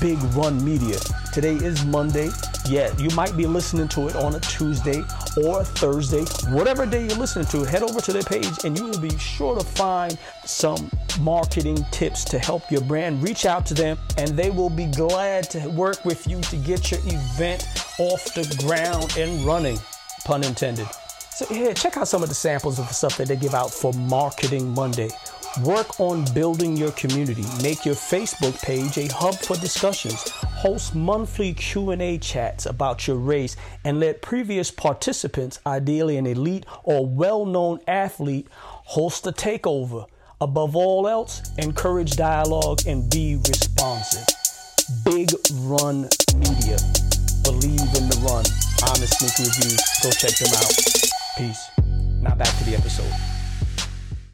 [0.00, 0.96] Big Run Media.
[1.32, 2.30] Today is Monday.
[2.68, 5.02] Yeah, you might be listening to it on a Tuesday
[5.42, 6.24] or a Thursday.
[6.50, 9.58] Whatever day you're listening to, head over to their page and you will be sure
[9.58, 13.22] to find some marketing tips to help your brand.
[13.22, 16.90] Reach out to them and they will be glad to work with you to get
[16.90, 17.66] your event
[17.98, 19.78] off the ground and running.
[20.24, 20.86] Pun intended.
[21.30, 23.72] So, here, check out some of the samples of the stuff that they give out
[23.72, 25.08] for Marketing Monday.
[25.64, 27.44] Work on building your community.
[27.62, 30.28] Make your Facebook page a hub for discussions.
[30.30, 37.04] Host monthly Q&A chats about your race and let previous participants, ideally an elite or
[37.04, 40.06] well-known athlete, host a takeover.
[40.40, 44.26] Above all else, encourage dialogue and be responsive.
[45.04, 46.02] Big Run
[46.36, 46.78] Media.
[47.42, 48.44] Believe in the run.
[48.88, 49.80] Honest sneaker reviews.
[50.02, 50.72] Go check them out.
[51.36, 51.68] Peace.
[52.22, 53.27] Now back to the episode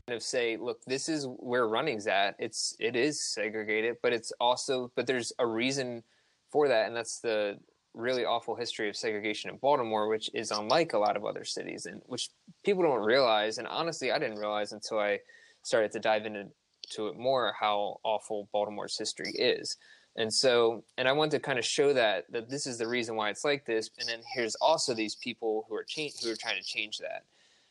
[0.08, 2.36] of say look this is where running's at.
[2.38, 6.02] It's it is segregated but it's also but there's a reason
[6.50, 7.58] for that and that's the
[7.94, 11.86] really awful history of segregation in baltimore which is unlike a lot of other cities
[11.86, 12.30] and which
[12.64, 15.16] people don't realize and honestly i didn't realize until i
[15.62, 16.44] started to dive into
[16.90, 19.76] to it more how awful baltimore's history is.
[20.16, 23.16] And so and i want to kind of show that that this is the reason
[23.16, 26.36] why it's like this and then here's also these people who are change who are
[26.36, 27.24] trying to change that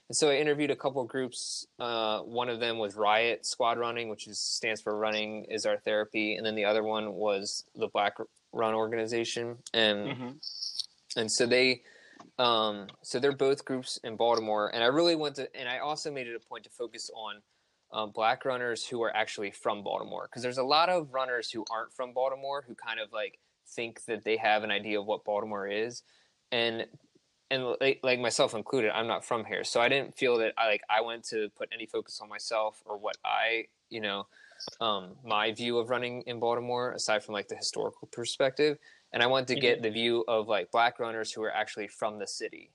[0.10, 1.66] and so I interviewed a couple of groups.
[1.80, 5.78] Uh, one of them was Riot Squad Running, which is, stands for Running is Our
[5.78, 8.18] Therapy, and then the other one was the Black
[8.52, 10.30] Run Organization, and mm-hmm.
[11.16, 11.82] and so they,
[12.38, 16.12] um, so they're both groups in Baltimore, and I really want to, and I also
[16.12, 17.42] made it a point to focus on
[17.92, 21.64] um, Black runners who are actually from Baltimore, because there's a lot of runners who
[21.72, 23.40] aren't from Baltimore who kind of like
[23.70, 26.04] think that they have an idea of what Baltimore is,
[26.52, 26.86] and
[27.54, 30.68] and like, like, myself included, I'm not from here, so I didn't feel that I
[30.68, 34.26] like I went to put any focus on myself or what I, you know,
[34.82, 38.80] um, my view of running in Baltimore, aside from like the historical perspective,
[39.12, 39.84] and I wanted to get mm-hmm.
[39.84, 42.72] the view of like black runners who are actually from the city.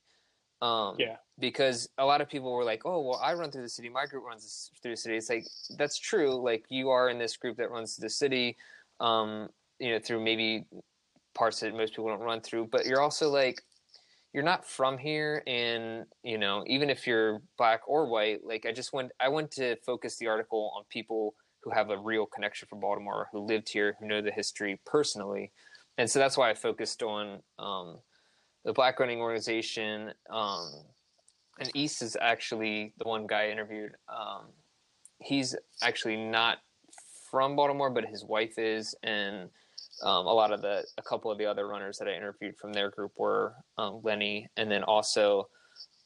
[0.62, 1.16] Um, yeah.
[1.38, 3.88] Because a lot of people were like, "Oh, well, I run through the city.
[3.88, 6.34] My group runs through the city." It's like that's true.
[6.34, 8.56] Like you are in this group that runs through the city,
[9.00, 9.48] um,
[9.80, 10.66] you know, through maybe
[11.34, 12.66] parts that most people don't run through.
[12.66, 13.62] But you're also like
[14.32, 18.72] you're not from here and you know even if you're black or white like i
[18.72, 22.68] just went i went to focus the article on people who have a real connection
[22.68, 25.50] for baltimore who lived here who know the history personally
[25.96, 27.98] and so that's why i focused on um,
[28.64, 30.72] the black running organization um,
[31.58, 34.46] and east is actually the one guy I interviewed um,
[35.20, 36.58] he's actually not
[37.30, 39.48] from baltimore but his wife is and
[40.02, 42.72] um, a lot of the a couple of the other runners that I interviewed from
[42.72, 45.48] their group were um, Lenny, and then also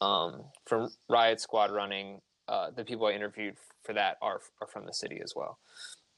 [0.01, 4.85] um, from Riot Squad Running, uh, the people I interviewed for that are are from
[4.85, 5.57] the city as well.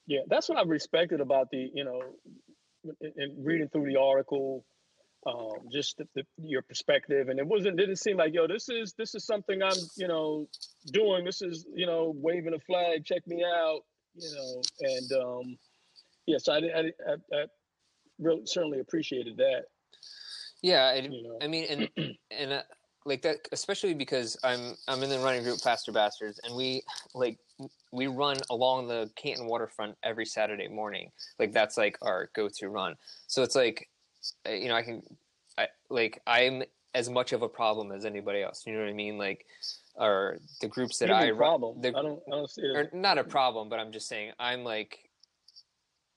[0.08, 2.02] Yeah, that's what I respected about the you know,
[3.02, 4.64] in, in reading through the article,
[5.28, 8.94] um, just the, the, your perspective, and it wasn't didn't seem like yo, this is
[8.98, 10.48] this is something I'm you know
[10.92, 11.26] doing.
[11.26, 13.82] This is you know waving a flag, check me out,
[14.16, 15.58] you know, and um,
[16.26, 17.46] yes, yeah, so I, I, I, I
[18.20, 19.66] really certainly appreciated that.
[20.62, 21.38] Yeah, I, you know.
[21.42, 21.66] I mean,
[21.98, 22.62] and and uh,
[23.06, 26.82] like that, especially because I'm I'm in the running group Faster Bastards, and we
[27.14, 27.38] like
[27.92, 31.12] we run along the Canton waterfront every Saturday morning.
[31.40, 32.96] Like that's like our go-to run.
[33.28, 33.90] So it's like,
[34.50, 35.04] you know, I can,
[35.58, 38.64] I like I'm as much of a problem as anybody else.
[38.66, 39.18] You know what I mean?
[39.18, 39.46] Like,
[39.96, 41.38] or the groups that I run.
[41.38, 41.82] Problem.
[41.82, 42.20] The, I don't.
[42.28, 42.76] I don't see it.
[42.76, 45.05] Or not a problem, but I'm just saying I'm like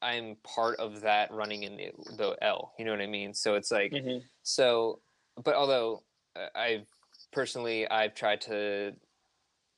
[0.00, 2.72] I'm part of that running in the the L.
[2.78, 3.34] You know what I mean?
[3.34, 4.18] So it's like mm-hmm.
[4.42, 5.00] so.
[5.42, 6.02] But although
[6.36, 6.86] uh, I've
[7.32, 8.94] personally I've tried to.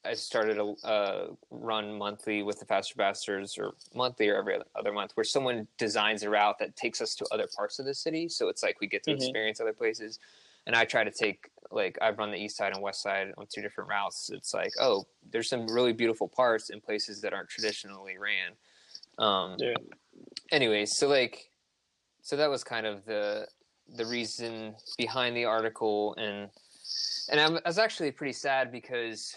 [0.02, 4.92] I started a uh, run monthly with the Faster Bastards, or monthly or every other
[4.92, 8.26] month, where someone designs a route that takes us to other parts of the city.
[8.26, 9.20] So it's like we get to mm-hmm.
[9.20, 10.18] experience other places.
[10.66, 13.46] And I try to take like I've run the east side and west side on
[13.52, 14.30] two different routes.
[14.32, 18.52] It's like oh, there's some really beautiful parts in places that aren't traditionally ran.
[19.18, 19.74] Um, yeah
[20.52, 21.50] anyways, so like,
[22.22, 23.46] so that was kind of the
[23.96, 26.48] the reason behind the article, and
[27.30, 29.34] and I was actually pretty sad because,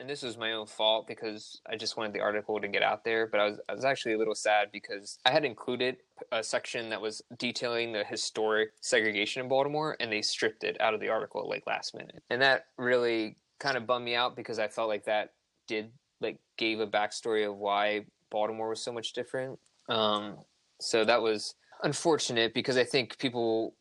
[0.00, 3.04] and this was my own fault because I just wanted the article to get out
[3.04, 5.96] there, but I was I was actually a little sad because I had included
[6.32, 10.94] a section that was detailing the historic segregation in Baltimore, and they stripped it out
[10.94, 14.58] of the article like last minute, and that really kind of bummed me out because
[14.58, 15.32] I felt like that
[15.66, 19.58] did like gave a backstory of why Baltimore was so much different.
[19.88, 20.36] Um,
[20.80, 23.74] so that was unfortunate because I think people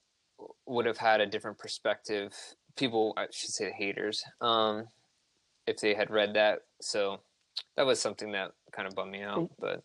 [0.66, 2.34] would have had a different perspective.
[2.76, 4.86] People, I should say, haters, um,
[5.66, 6.60] if they had read that.
[6.82, 7.20] So
[7.76, 9.50] that was something that kind of bummed me out.
[9.60, 9.82] But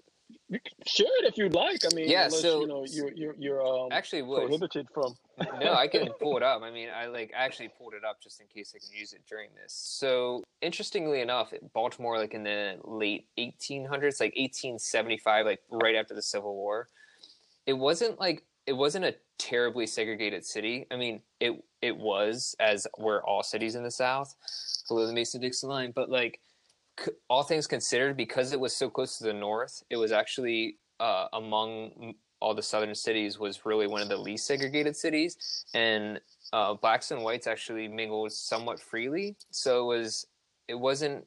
[0.48, 1.80] you share it if you'd like.
[1.90, 2.28] I mean, yeah.
[2.28, 4.44] so you know, you're you're, you're um, actually was.
[4.46, 5.14] prohibited from.
[5.60, 6.62] no, I can pull it up.
[6.62, 9.22] I mean, I like actually pulled it up just in case I can use it
[9.28, 9.72] during this.
[9.72, 16.22] So interestingly enough, Baltimore, like in the late 1800s, like 1875, like right after the
[16.22, 16.88] Civil War,
[17.66, 20.86] it wasn't like it wasn't a terribly segregated city.
[20.90, 24.34] I mean, it it was as were all cities in the South
[24.88, 26.40] below the Mason Dixon line, but like
[27.28, 31.26] all things considered, because it was so close to the north, it was actually uh,
[31.32, 36.20] among all the southern cities was really one of the least segregated cities, and
[36.52, 39.36] uh, blacks and whites actually mingled somewhat freely.
[39.50, 40.26] So it was
[40.68, 41.24] it wasn't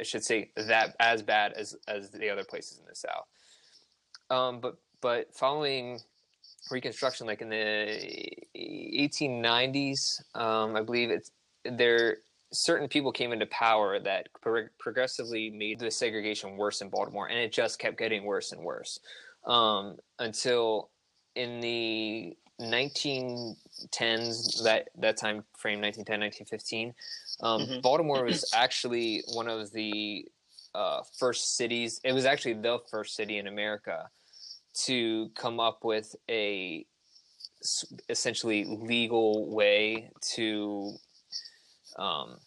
[0.00, 3.26] I should say that as bad as as the other places in the South.
[4.30, 6.00] Um, but but following
[6.70, 11.30] Reconstruction, like in the 1890s, um, I believe it's
[11.64, 12.18] there.
[12.52, 17.38] Certain people came into power that pro- progressively made the segregation worse in Baltimore, and
[17.38, 18.98] it just kept getting worse and worse
[19.46, 20.90] um, until
[21.34, 26.94] in the 1910s, that that time frame, 1910, 1915.
[27.42, 27.80] Um, mm-hmm.
[27.80, 30.26] Baltimore was actually one of the
[30.74, 32.00] uh, first cities.
[32.04, 34.08] It was actually the first city in America
[34.84, 36.86] to come up with a
[38.08, 40.92] essentially legal way to
[41.98, 42.38] um,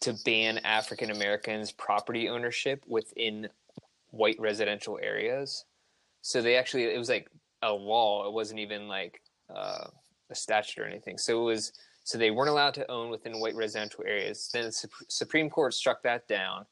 [0.00, 3.48] to ban African Americans property ownership within
[4.10, 5.64] white residential areas.
[6.22, 7.28] So they actually it was like
[7.62, 8.26] a law.
[8.26, 9.20] It wasn't even like
[9.54, 9.86] uh,
[10.30, 11.18] a statute or anything.
[11.18, 11.72] So it was
[12.04, 14.50] so they weren't allowed to own within white residential areas.
[14.52, 16.66] Then the Supreme Court struck that down,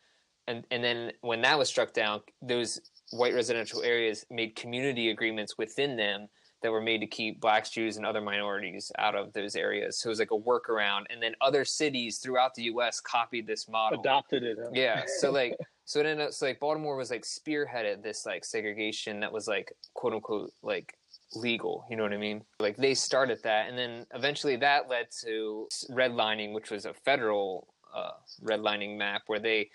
[0.46, 2.80] and and then when that was struck down, those
[3.12, 6.28] white residential areas made community agreements within them
[6.62, 9.98] that were made to keep blacks, Jews, and other minorities out of those areas.
[9.98, 11.04] So it was like a workaround.
[11.10, 13.00] And then other cities throughout the U.S.
[13.00, 14.58] copied this model, adopted it.
[14.60, 14.70] Huh?
[14.72, 15.04] Yeah.
[15.18, 19.20] So like, so it ended up so like Baltimore was like spearheaded this like segregation
[19.20, 20.96] that was like quote unquote like
[21.34, 21.84] legal.
[21.90, 22.42] You know what I mean?
[22.58, 27.68] Like they started that, and then eventually that led to redlining, which was a federal
[27.94, 28.12] uh,
[28.44, 29.70] redlining map where they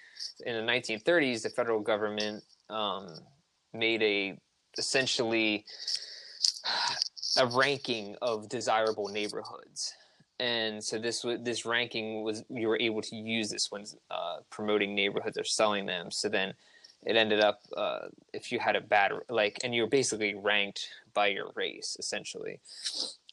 [0.45, 3.13] in the 1930s the federal government um,
[3.73, 4.37] made a
[4.77, 5.65] essentially
[7.37, 9.93] a ranking of desirable neighborhoods.
[10.39, 14.93] And so this this ranking was you were able to use this when uh, promoting
[14.93, 16.11] neighborhoods or selling them.
[16.11, 16.53] So then
[17.05, 20.89] it ended up uh, if you had a bad like and you were basically ranked
[21.13, 22.59] by your race essentially.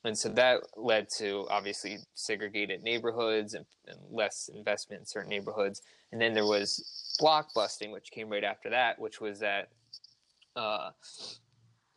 [0.05, 5.83] And so that led to obviously segregated neighborhoods and, and less investment in certain neighborhoods.
[6.11, 9.71] And then there was blockbusting which came right after that which was that
[10.55, 10.90] uh,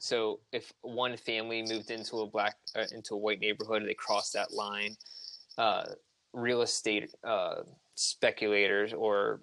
[0.05, 4.33] so if one family moved into a black uh, into a white neighborhood, they crossed
[4.33, 4.95] that line.
[5.57, 5.85] Uh,
[6.31, 7.55] real estate uh,
[7.95, 9.41] speculators or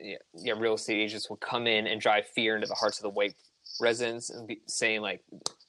[0.00, 3.02] yeah, yeah, real estate agents would come in and drive fear into the hearts of
[3.02, 3.34] the white
[3.80, 5.22] residents and be saying like,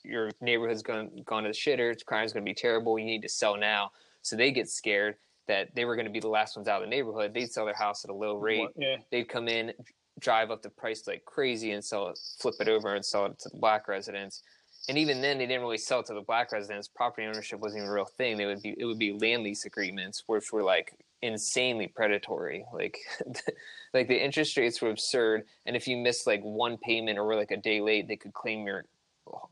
[0.06, 2.98] your neighborhood's gone gone to the shitter, crime's going to be terrible.
[2.98, 3.92] You need to sell now.
[4.22, 5.16] So they get scared
[5.50, 7.34] that they were going to be the last ones out of the neighborhood.
[7.34, 8.70] They'd sell their house at a low rate.
[8.78, 8.98] Yeah.
[9.12, 9.74] They'd come in,
[10.20, 13.40] drive up the price like crazy and sell it, flip it over and sell it
[13.40, 14.44] to the black residents.
[14.88, 16.88] And even then, they didn't really sell it to the black residents.
[16.88, 18.38] Property ownership wasn't even a real thing.
[18.38, 22.66] They would be it would be land lease agreements, which were like insanely predatory.
[22.74, 22.98] Like,
[23.94, 25.44] like the interest rates were absurd.
[25.66, 28.34] And if you missed like one payment or were like a day late, they could
[28.34, 28.86] claim your,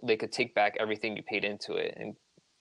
[0.04, 2.16] they could take back everything you paid into it and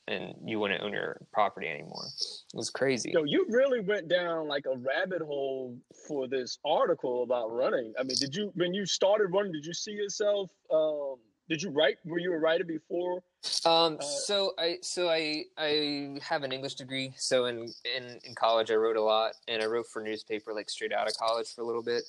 [0.09, 2.07] and you wouldn't own your property anymore.
[2.07, 3.11] It was crazy.
[3.12, 7.92] Yo, you really went down like a rabbit hole for this article about running.
[7.99, 11.16] I mean, did you when you started running, did you see yourself um
[11.49, 13.23] did you write were you a writer before?
[13.64, 17.12] Um uh, so I so I I have an English degree.
[17.16, 17.66] So in,
[17.97, 21.09] in in college I wrote a lot and I wrote for newspaper like straight out
[21.09, 22.05] of college for a little bit.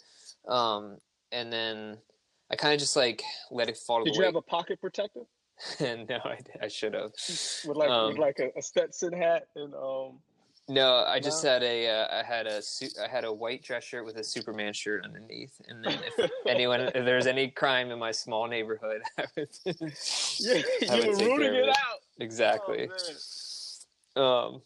[0.48, 0.98] Um
[1.32, 1.98] and then
[2.50, 4.04] I kind of just like let it fall.
[4.04, 5.22] Did you have a pocket protector?
[5.80, 7.12] no, I, I should have.
[7.66, 10.20] With like um, with like a, a, Stetson hat and um.
[10.70, 11.52] No, I just no?
[11.52, 14.24] had a uh, I had a suit I had a white dress shirt with a
[14.24, 19.02] Superman shirt underneath, and then if anyone if there's any crime in my small neighborhood,
[19.18, 22.90] I would, yeah, you were rooting it, it, out exactly.
[24.18, 24.62] Oh, um,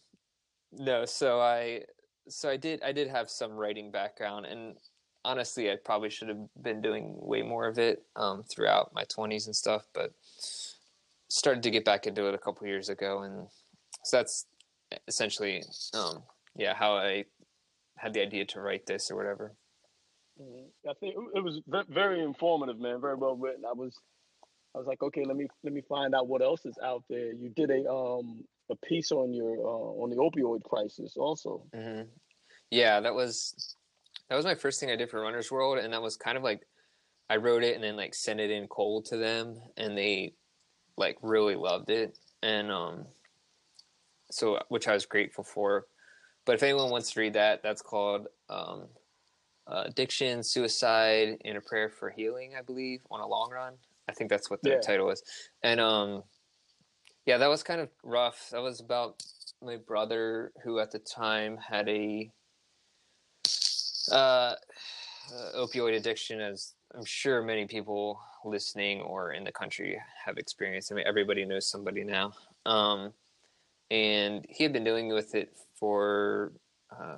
[0.71, 1.83] no, so I
[2.27, 4.77] so I did I did have some writing background, and
[5.23, 9.45] honestly, I probably should have been doing way more of it um, throughout my twenties
[9.45, 10.13] and stuff, but
[11.31, 13.47] started to get back into it a couple years ago, and
[14.03, 14.45] so that's
[15.07, 15.63] essentially,
[15.93, 16.23] um,
[16.57, 17.23] yeah, how I
[17.97, 19.53] had the idea to write this or whatever.
[20.41, 20.89] Mm-hmm.
[20.89, 22.99] I think it was very informative, man.
[22.99, 23.63] Very well written.
[23.65, 23.97] I was,
[24.75, 27.31] I was like, okay, let me let me find out what else is out there.
[27.31, 31.63] You did a um a piece on your uh, on the opioid crisis, also.
[31.73, 32.09] Mm-hmm.
[32.71, 33.77] Yeah, that was
[34.29, 36.43] that was my first thing I did for Runner's World, and that was kind of
[36.43, 36.67] like
[37.29, 40.33] I wrote it and then like sent it in cold to them, and they
[40.97, 43.05] like really loved it, and um,
[44.29, 45.85] so which I was grateful for.
[46.45, 48.87] But if anyone wants to read that, that's called um,
[49.67, 53.73] uh, Addiction, Suicide, and a Prayer for Healing, I believe, on a long run.
[54.09, 54.81] I think that's what the yeah.
[54.81, 55.23] title is.
[55.63, 56.23] And um,
[57.25, 58.49] yeah, that was kind of rough.
[58.51, 59.23] That was about
[59.63, 62.31] my brother, who at the time had a
[64.11, 64.55] uh, uh,
[65.55, 70.91] opioid addiction, as I'm sure many people listening or in the country have experienced.
[70.91, 72.33] I mean, everybody knows somebody now.
[72.65, 73.13] Um,
[73.89, 76.53] and he had been dealing with it for
[76.91, 77.17] uh,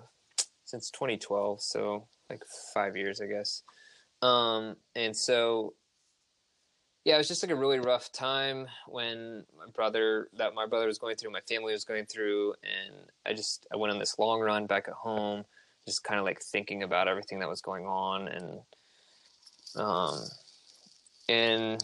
[0.65, 3.63] since 2012, so like five years, I guess.
[4.21, 5.73] Um, and so,
[7.05, 10.87] yeah, it was just like a really rough time when my brother, that my brother
[10.87, 14.17] was going through, my family was going through, and I just I went on this
[14.17, 15.43] long run back at home,
[15.85, 18.61] just kind of like thinking about everything that was going on, and
[19.75, 20.19] um,
[21.29, 21.83] and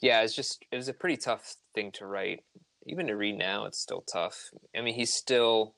[0.00, 2.44] yeah, it's just it was a pretty tough thing to write.
[2.86, 4.50] Even to read now, it's still tough.
[4.76, 5.74] I mean, he's still.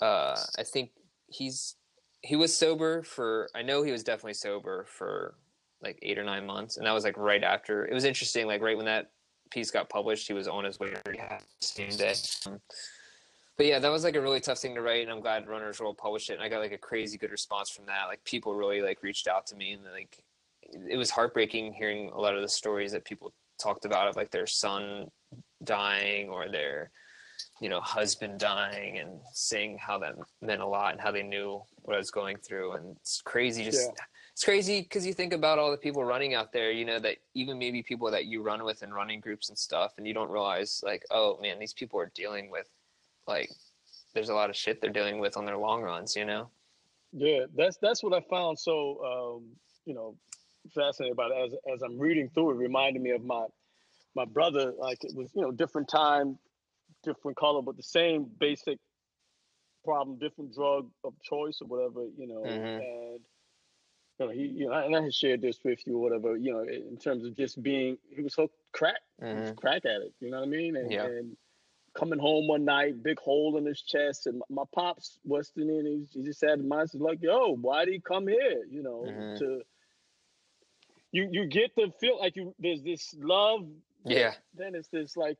[0.00, 0.90] Uh, I think
[1.28, 1.76] he's
[2.22, 3.48] he was sober for.
[3.54, 5.34] I know he was definitely sober for
[5.82, 7.86] like eight or nine months, and that was like right after.
[7.86, 9.12] It was interesting, like right when that
[9.50, 12.14] piece got published, he was on his way to rehab same day.
[12.46, 12.60] Um,
[13.60, 15.80] but yeah, that was like a really tough thing to write, and I'm glad Runner's
[15.80, 16.32] World published it.
[16.32, 18.06] And I got like a crazy good response from that.
[18.06, 20.24] Like people really like reached out to me, and like
[20.88, 24.30] it was heartbreaking hearing a lot of the stories that people talked about of like
[24.30, 25.10] their son
[25.62, 26.90] dying or their
[27.60, 31.60] you know husband dying and saying how that meant a lot and how they knew
[31.82, 34.04] what I was going through and it's crazy just yeah.
[34.32, 37.18] it's crazy because you think about all the people running out there you know that
[37.34, 40.30] even maybe people that you run with in running groups and stuff and you don't
[40.30, 42.66] realize like oh man these people are dealing with
[43.30, 43.50] like
[44.14, 46.50] there's a lot of shit they're dealing with on their long runs you know
[47.12, 48.74] yeah that's that's what I found so
[49.10, 50.16] um you know
[50.74, 52.54] fascinated about it as as I'm reading through it.
[52.54, 53.46] Reminded me of my
[54.14, 54.72] my brother.
[54.78, 56.38] Like it was, you know, different time,
[57.02, 58.78] different color, but the same basic
[59.84, 62.42] problem, different drug of choice or whatever, you know.
[62.42, 62.80] Mm-hmm.
[62.80, 63.20] And
[64.18, 66.52] you know, he, you know, and I had shared this with you or whatever, you
[66.52, 69.52] know, in terms of just being, he was hooked crack, he was Mhm.
[69.52, 70.14] a crack addict.
[70.20, 70.76] You know what I mean?
[70.76, 71.06] And, Yeah.
[71.06, 71.36] and
[71.94, 76.20] coming home one night, big hole in his chest, and my, pops Western Indian, he,
[76.20, 79.38] he just had the mindset like, "Yo, why did he come here?" You know, Mhm.
[79.38, 79.62] to
[81.12, 83.68] you you get the feel like you there's this love.
[84.04, 84.34] Yeah.
[84.54, 85.38] Then it's this like,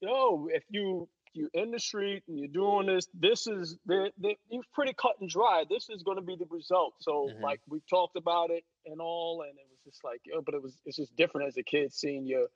[0.00, 4.10] yo, if you you in the street and you're doing this, this is the
[4.50, 5.64] you're pretty cut and dry.
[5.68, 6.94] This is going to be the result.
[7.00, 7.42] So Mhm.
[7.42, 10.62] like we talked about it and all, and it was just like, yo, but it
[10.62, 12.48] was it's just different as a kid seeing your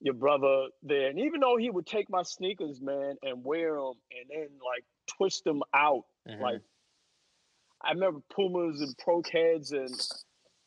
[0.00, 1.08] your brother there.
[1.10, 4.84] And even though he would take my sneakers, man, and wear them and then like
[5.06, 6.40] twist them out, Mhm.
[6.40, 6.60] like
[7.82, 10.10] I remember Pumas and Pro and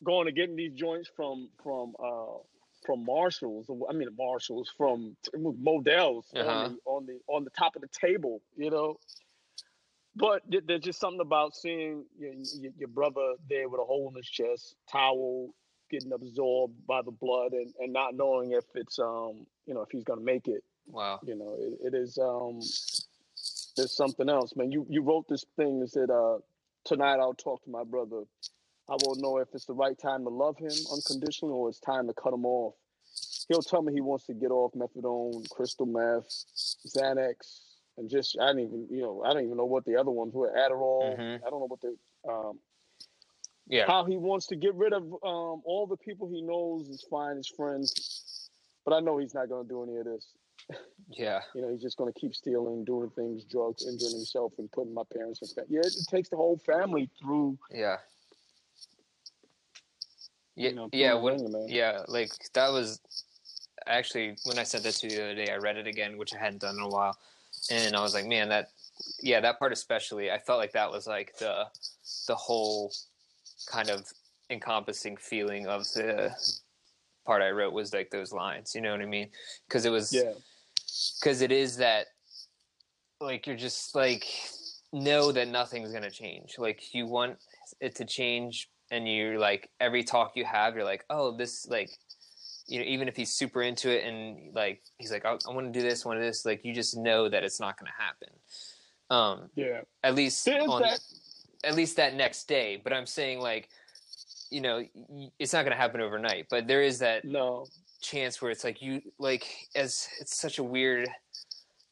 [0.02, 2.38] going to getting these joints from from uh
[2.84, 3.68] from Marshalls.
[3.88, 6.50] I mean Marshalls from Modell's Uh-huh.
[6.50, 8.98] on the on the on the top of the table, you know.
[10.16, 12.34] But th- there's just something about seeing your,
[12.76, 15.52] your brother there with a hole in his chest, towel
[15.94, 19.90] getting absorbed by the blood, and, and not knowing if it's um you know if
[19.90, 20.62] he's gonna make it.
[20.88, 21.20] wow.
[21.24, 22.60] You know, it, it is um
[23.76, 24.72] there's something else, man.
[24.72, 26.38] You you wrote this thing that said uh
[26.84, 28.22] tonight I'll talk to my brother.
[28.88, 32.06] I won't know if it's the right time to love him unconditionally or it's time
[32.08, 32.74] to cut him off.
[33.48, 36.28] He'll tell me he wants to get off methadone, crystal meth,
[36.86, 37.36] Xanax,
[37.96, 40.34] and just I don't even you know I don't even know what the other ones
[40.34, 40.52] were.
[40.52, 41.16] Adderall.
[41.16, 41.40] Mhm.
[41.46, 41.96] I don't know what the
[42.28, 42.58] um
[43.66, 43.86] Yeah.
[43.86, 47.36] how he wants to get rid of um all the people he knows is fine,
[47.36, 48.50] his friends.
[48.84, 50.26] But I know he's not gonna do any of this.
[51.10, 51.40] Yeah.
[51.54, 54.94] You know, he's just going to keep stealing, doing things, drugs, injuring himself, and putting
[54.94, 55.48] my parents in.
[55.48, 57.58] Fa- yeah, it, it takes the whole family through.
[57.70, 57.96] Yeah.
[60.56, 63.00] Yeah, You know, yeah, when, yeah, like that was
[63.86, 65.52] actually when I said that to you the other day.
[65.52, 67.18] I read it again, which I hadn't done in a while,
[67.70, 68.68] and I was like, man, that,
[69.20, 70.30] yeah, that part especially.
[70.30, 71.66] I felt like that was like the,
[72.28, 72.92] the whole,
[73.66, 74.06] kind of
[74.50, 76.32] encompassing feeling of the
[77.26, 78.74] part I wrote was like those lines.
[78.74, 79.30] You know what I mean?
[79.68, 80.32] Because it was, Yeah,
[81.20, 82.06] because it is that
[83.20, 84.26] like you're just like
[84.92, 87.36] know that nothing's gonna change like you want
[87.80, 91.90] it to change and you're like every talk you have you're like oh this like
[92.66, 95.72] you know even if he's super into it and like he's like i, I want
[95.72, 98.28] to do this want to this like you just know that it's not gonna happen
[99.10, 99.80] um yeah.
[100.02, 101.00] at least There's on, that.
[101.64, 103.68] At least that next day but i'm saying like
[104.50, 104.82] you know
[105.38, 107.66] it's not gonna happen overnight but there is that No,
[108.00, 111.08] chance where it's like you like as it's such a weird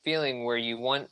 [0.05, 1.09] feeling where you want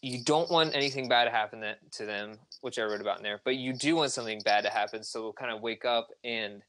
[0.00, 3.22] you don't want anything bad to happen that, to them which i wrote about in
[3.22, 6.08] there but you do want something bad to happen so we'll kind of wake up
[6.24, 6.62] and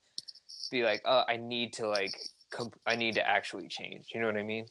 [0.72, 2.16] be like oh i need to like
[2.52, 4.66] com- i need to actually change you know what i mean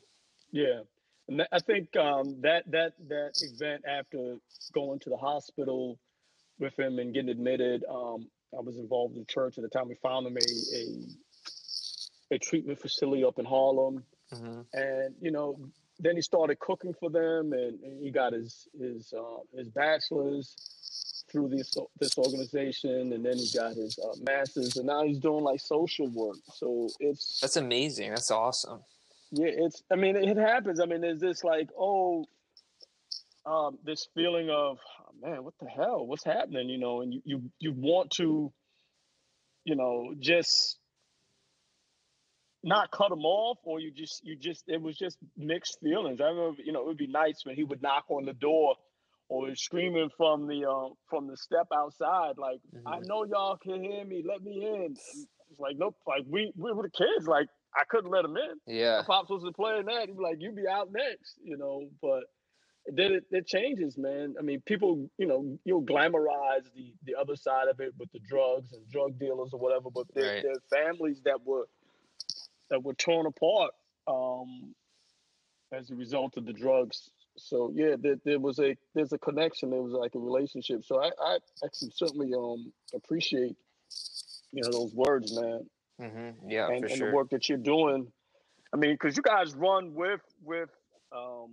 [0.51, 0.81] yeah.
[1.29, 4.39] And I think um, that that that event after
[4.73, 5.99] going to the hospital
[6.59, 9.89] with him and getting admitted, um, I was involved in church at the time.
[9.89, 14.05] We found him a a, a treatment facility up in Harlem.
[14.33, 14.61] mm-hmm.
[14.73, 15.59] and you know
[16.01, 20.55] then he started cooking for them and, and he got his his uh, his bachelor's
[21.31, 25.45] through this this organization and then he got his uh, master's and now he's doing
[25.45, 28.81] like social work so it's that's amazing that's awesome
[29.33, 32.25] yeah it's i mean it happens i mean there's this like oh
[33.45, 34.79] um this feeling of
[35.21, 36.07] man what the hell?
[36.07, 36.69] What's happening?
[36.69, 38.53] You know and you you, you want to
[39.65, 40.79] you know just
[42.65, 46.21] not cut him off or you just you just it was just mixed feelings.
[46.21, 48.75] I remember you know it would be nights when he would knock on the door
[49.29, 53.07] or screaming from the uh, from the step outside like i Mhm.
[53.07, 54.25] know y'all can hear me.
[54.27, 54.93] Let me in.
[55.51, 57.27] It's like nope like we we were the kids.
[57.29, 57.47] Like
[57.77, 58.75] i couldn't let him in.
[58.75, 59.03] Yeah.
[59.03, 60.09] My pops was playing that.
[60.09, 62.25] He'd be like you be out next you know but
[62.97, 67.37] then it, it changes man i mean people you know you'll glamorize the the other
[67.37, 70.43] side of it with the drugs and drug dealers or whatever but there, Right.
[70.43, 71.67] there are families that were
[72.71, 73.73] that were torn apart
[74.07, 74.75] um
[75.73, 79.71] as a result of the drugs so yeah there, there was a there's a connection
[79.71, 83.57] there was like a relationship so i i, I can certainly um appreciate
[84.53, 85.67] you know those words man
[86.01, 86.51] mm-hmm.
[86.51, 88.09] yeah and, and sure the work that you're doing.
[88.73, 90.69] I mean, because you guys run with with
[91.13, 91.53] um,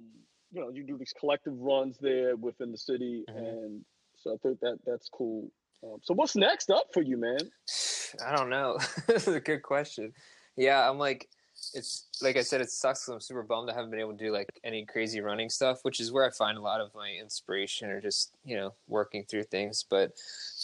[0.52, 3.38] you know you do these collective runs there within the city, Mhm.
[3.38, 3.86] and
[4.18, 5.50] so I think that that's cool.
[5.84, 7.40] Um, so what's next up for you, man?
[8.26, 8.78] I don't know.
[9.08, 10.14] this is a good question.
[10.56, 11.28] Yeah, I'm like,
[11.74, 14.24] it's like I said, it sucks 'cause I'm super bummed I haven't been able to
[14.24, 17.12] do like any crazy running stuff, which is where I find a lot of my
[17.12, 19.84] inspiration or just you know working through things.
[19.90, 20.12] But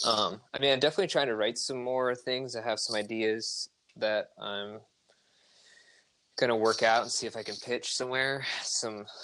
[0.06, 2.56] um, I mean, I'm definitely trying to write some more things.
[2.56, 4.80] I have some ideas that I'm
[6.38, 8.44] gonna work out and see if I can pitch somewhere.
[8.62, 9.06] Some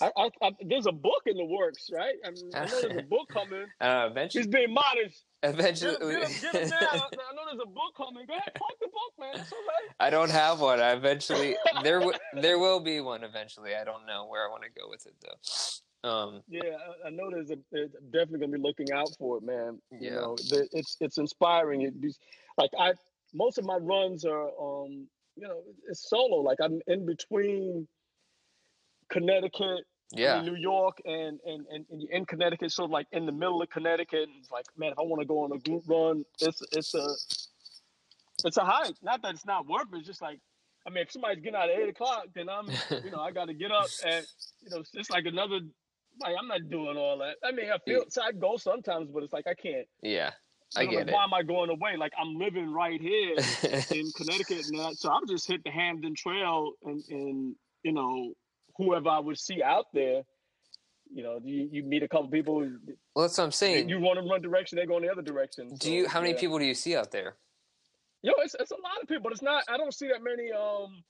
[0.00, 2.14] I, I, I, there's a book in the works, right?
[2.26, 3.66] I, mean, I know there's a book coming.
[3.80, 5.24] Uh, eventually, He's being modest.
[5.44, 6.70] eventually, Get him, get him, get him.
[6.70, 8.26] I know there's a book coming.
[8.26, 9.40] Go ahead, plug the book, man.
[9.40, 9.94] It's all right.
[10.00, 10.80] I don't have one.
[10.80, 13.74] I eventually there w- there will be one eventually.
[13.76, 16.08] I don't know where I want to go with it though.
[16.08, 16.62] Um, Yeah,
[17.04, 19.80] I, I know there's a there's definitely gonna be looking out for it, man.
[19.92, 20.14] You Yeah.
[20.16, 21.82] know, the, it's it's inspiring.
[21.82, 21.94] It
[22.58, 22.94] like I
[23.32, 25.06] most of my runs are um
[25.36, 26.36] you know it's solo.
[26.36, 27.86] Like I'm in between
[29.10, 29.60] Connecticut,
[30.16, 33.06] I yeah, mean, New York, and and and, and you're in Connecticut, sort of like
[33.12, 34.28] in the middle of Connecticut.
[34.28, 36.94] And it's like, man, if I want to go on a group run, it's it's
[36.94, 37.06] a
[38.44, 38.94] it's a hike.
[39.02, 39.98] Not that it's not worth it.
[39.98, 40.38] It's just like,
[40.86, 42.68] I mean, if somebody's getting out at eight o'clock, then I'm
[43.04, 44.24] you know I got to get up at
[44.62, 45.60] you know it's just like another.
[46.20, 47.36] Like I'm not doing all that.
[47.44, 49.86] I mean, I feel so I go sometimes, but it's like I can't.
[50.00, 50.30] yeah.
[50.76, 51.12] I I'm get like, it.
[51.12, 51.96] Why am I going away?
[51.96, 53.36] Like I'm living right here
[53.90, 54.96] in Connecticut and that.
[54.96, 58.32] So I would just hit the Hamden Trail and, and you know,
[58.76, 60.22] whoever I would see out there,
[61.12, 62.56] you know, you, you meet a couple people,
[63.14, 63.88] well, that's what I'm saying.
[63.88, 65.74] you want to run direction, they go in the other direction.
[65.78, 66.08] do you?
[66.08, 66.40] How many yeah.
[66.40, 67.36] people do you see out there?
[68.22, 70.50] Yo, it's, it's a lot of people, but it's not, I don't see that many,
[70.50, 71.04] um,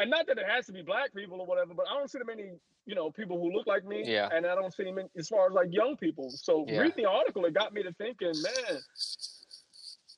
[0.00, 2.18] and not that it has to be black people or whatever, but I don't see
[2.18, 2.52] that many,
[2.86, 4.02] you know, people who look like me.
[4.04, 4.28] Yeah.
[4.32, 6.30] And I don't see many, as far as like young people.
[6.30, 6.78] So Yeah.
[6.80, 8.80] reading the article, it got me to thinking, man,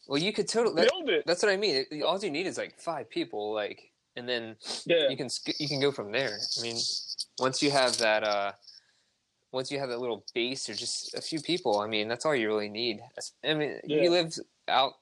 [0.09, 0.77] Well, you could totally.
[0.77, 1.25] That, build it.
[1.27, 1.85] that's what I mean.
[2.05, 5.09] All you need is like five people, like, and then Yeah.
[5.09, 5.29] you can
[5.59, 6.39] you can go from there.
[6.59, 6.77] I mean,
[7.39, 8.53] once you have that, uh,
[9.53, 12.35] once you have that little base or just a few people, I mean, that's all
[12.35, 13.01] you really need.
[13.45, 14.03] I mean, Yeah.
[14.03, 14.33] you live
[14.69, 14.95] out,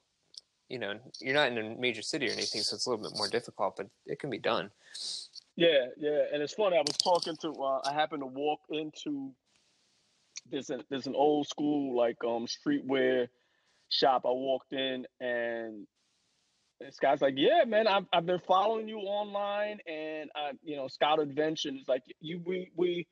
[0.71, 3.17] you know, you're not in a major city or anything, so it's a little bit
[3.17, 4.71] more difficult, but it can be done.
[5.57, 6.77] Yeah, yeah, and it's funny.
[6.77, 7.51] I was talking to.
[7.51, 9.31] Uh, I happened to walk into.
[10.49, 13.27] There's an there's an old school like um streetwear
[13.89, 14.21] shop.
[14.25, 15.85] I walked in and
[16.79, 20.87] this guy's like, "Yeah, man, I've I've been following you online and I you know
[20.87, 21.83] Scout Adventures.
[21.87, 23.07] Like you we we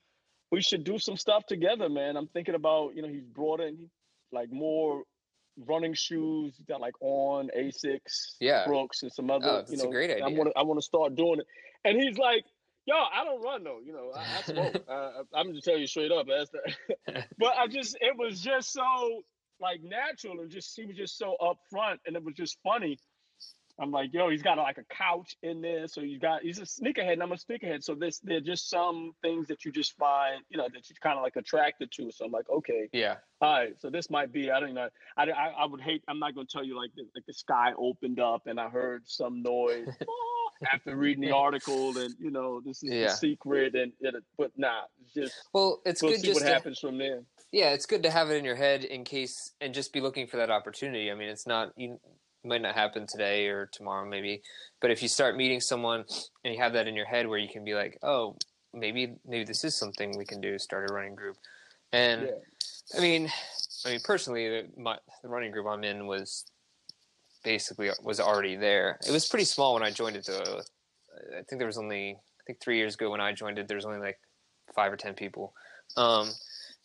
[0.50, 2.16] we should do some stuff together, man.
[2.16, 3.90] I'm thinking about you know he's brought in
[4.32, 5.04] like more
[5.68, 8.66] running shoes He's got like on Asics, Yeah.
[8.66, 9.46] Brooks, and some other.
[9.48, 11.48] Oh, that's you a know, great I want to I want to start doing it.
[11.86, 12.44] And he's like,
[12.86, 13.80] "Yo, I don't run though.
[13.84, 14.84] You know, I, I smoke.
[14.90, 16.28] uh, I'm just telling you straight up.
[16.28, 19.22] That's the, but I just it was just so
[19.62, 22.98] like natural and just he was just so upfront and it was just funny.
[23.82, 26.60] I'm like, yo, he's got a, like a couch in there, so you got he's
[26.60, 27.84] a sneakerhead and I'm a sneakerhead.
[27.84, 30.96] So this there are just some things that you just find, you know, that you
[31.02, 32.12] kind of like attracted to.
[32.12, 34.52] So I'm like, okay, Yeah, all right, so this might be.
[34.52, 34.90] I don't know.
[35.18, 36.04] I, I, I would hate.
[36.08, 38.70] I'm not going to tell you like the, like the sky opened up and I
[38.70, 39.88] heard some noise
[40.74, 43.04] after reading the article, and you know this is Yeah.
[43.06, 44.82] the secret, and it, but nah,
[45.16, 47.22] just well, it's we'll good see just what to, happens from there.
[47.54, 50.28] yeah, it's good to have it in your head in case and just be looking
[50.28, 51.10] for that opportunity.
[51.10, 52.00] I mean, it's not you
[52.44, 54.42] might not happen today or tomorrow maybe,
[54.82, 56.06] but if you start meeting someone
[56.44, 58.36] and you have that in your head where you can be like, oh,
[58.74, 61.38] maybe maybe this is something we can do, start a running group,
[61.92, 62.98] and Yeah.
[62.98, 63.30] I mean,
[63.86, 66.46] I mean personally, the, my, the running group I'm in was
[67.44, 68.98] basically was already there.
[69.08, 70.62] It was pretty small when I joined it though.
[71.38, 73.78] I think there was only I think three years ago when I joined it, there
[73.78, 74.20] was only like
[74.74, 75.54] five or ten people.
[75.98, 76.30] Um,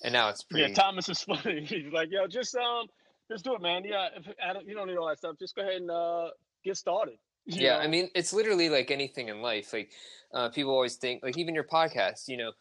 [0.02, 0.68] and now it's pretty.
[0.68, 1.64] Yeah, Thomas is funny.
[1.64, 2.86] He's like, yo, just um,
[3.30, 3.84] just do it, man.
[3.84, 5.36] Yeah, if, I don't, you don't need all that stuff.
[5.38, 6.28] Just go ahead and uh,
[6.64, 7.18] get started.
[7.46, 7.82] Yeah, know?
[7.82, 9.72] I mean, it's literally like anything in life.
[9.72, 9.90] Like
[10.32, 12.28] uh, people always think, like even your podcast.
[12.28, 12.52] You know,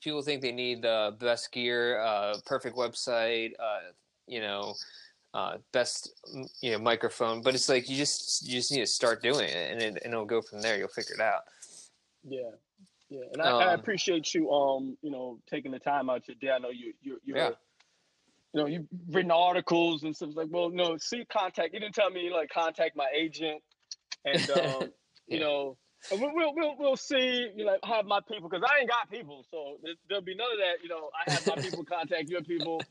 [0.00, 3.52] people think they need the best gear, uh, perfect website.
[3.58, 3.92] Uh,
[4.26, 4.74] you know.
[5.34, 6.12] Uh, best
[6.60, 9.72] you know microphone, but it's like you just you just need to start doing it,
[9.72, 10.76] and it, and it'll go from there.
[10.76, 11.44] You'll figure it out.
[12.22, 12.50] Yeah,
[13.08, 16.34] yeah, and I, I Um, appreciate you, um, you know, taking the time out your
[16.34, 16.50] day.
[16.50, 17.50] I know you, you, you're, Yeah.
[18.52, 20.48] You know, you've written articles and stuff like.
[20.50, 21.74] Well, no, see, contact.
[21.74, 23.62] You didn't tell me like contact my agent,
[24.24, 24.92] and um,
[25.28, 25.36] Yeah.
[25.36, 25.78] you know,
[26.10, 27.48] and we'll, we'll we'll we'll see.
[27.54, 30.52] You know, have my people because I ain't got people, so there, there'll be none
[30.52, 30.82] of that.
[30.82, 32.86] You know, I have my people contact your people.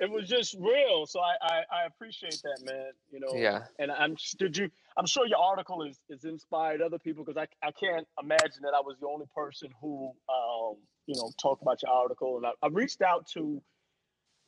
[0.00, 2.92] It was just real, so I I, I appreciate that, man.
[3.12, 6.98] You know, Yeah, and I'm did you I'm sure your article is is inspired other
[6.98, 10.76] people because I I can't imagine that I was the only person who um
[11.06, 13.62] you know talked about your article and I, I reached out to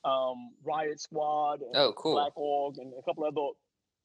[0.04, 2.14] um Riot Squad and Oh, cool.
[2.14, 3.54] Black Org and a couple other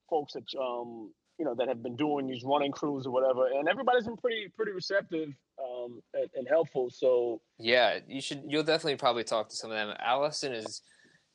[0.10, 3.68] folks that um you know that have been doing these running crews or whatever and
[3.68, 5.30] everybody's been pretty pretty receptive
[5.64, 8.00] um and, and helpful so yeah.
[8.08, 8.44] You should.
[8.48, 9.96] You'll definitely probably talk to some of them.
[10.00, 10.82] Allison is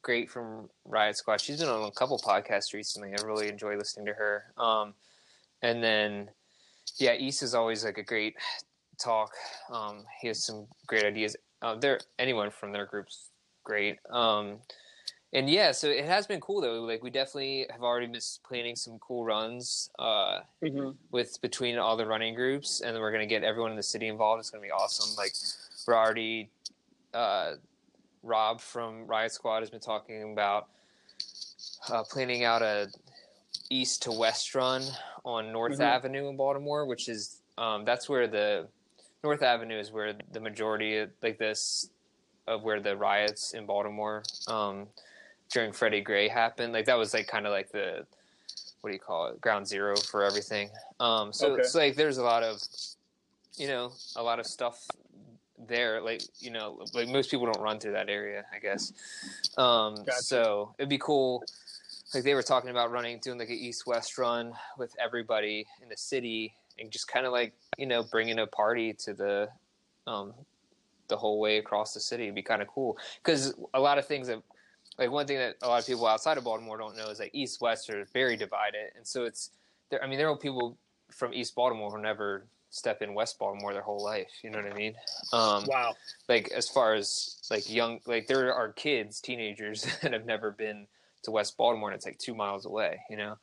[0.03, 1.41] great from Riot Squad.
[1.41, 3.11] She's been on a couple podcasts recently.
[3.17, 4.53] I really enjoy listening to her.
[4.57, 4.95] Um,
[5.63, 6.31] and then
[6.99, 8.35] yeah, East is always like a great
[8.99, 9.31] talk.
[9.73, 11.37] Um, he has some great ideas.
[11.63, 13.31] Uh, there, anyone from their group's
[13.67, 13.99] great.
[14.09, 14.59] Um,
[15.33, 16.81] and yeah, so it has been cool though.
[16.83, 19.91] Like we definitely have already been planning some cool runs.
[19.99, 20.41] Uh,
[21.11, 24.07] with between all the running groups, and then we're gonna get everyone in the city
[24.09, 24.41] involved.
[24.41, 25.15] It's gonna be awesome.
[25.17, 25.33] Like
[25.87, 26.49] we're already
[27.13, 27.55] uh,
[28.23, 30.69] Rob from Riot Squad has been talking about
[31.91, 32.89] uh, planning out a
[33.69, 34.83] east to west run
[35.25, 35.81] on North Mhm.
[35.81, 38.69] Avenue in Baltimore, which is um, that's where the
[39.25, 41.91] North Avenue is where the majority of, like this
[42.47, 44.87] of where the riots in Baltimore um,
[45.53, 46.73] during Freddie Gray happened.
[46.73, 48.07] Like that was like kind of like the
[48.81, 50.71] what do you call it ground zero for everything.
[51.01, 51.63] Um, so Okay.
[51.63, 52.63] it's like there's a lot of
[53.57, 54.87] you know a lot of stuff
[55.69, 58.93] there like you know like most people don't run through that area i guess
[59.57, 60.13] um Gotcha.
[60.23, 61.43] so it'd be cool
[62.13, 65.89] like they were talking about running doing like an east west run with everybody in
[65.89, 69.49] the city and just kind of like you know bringing a party to the
[70.07, 70.35] um
[71.09, 74.07] the whole way across the city It'd be kind of cool because a lot of
[74.07, 74.43] things that
[74.99, 77.31] like one thing that a lot of people outside of baltimore don't know is that
[77.33, 79.51] east west are very divided and so it's
[79.91, 80.77] there i mean there are people
[81.11, 84.71] from east baltimore who never step in west baltimore their whole life you know what
[84.73, 84.95] i mean
[85.33, 85.95] um Wow.
[86.29, 90.87] like as far as like young like there are kids teenagers that have never been
[91.23, 93.37] to west baltimore and it's like two miles away you know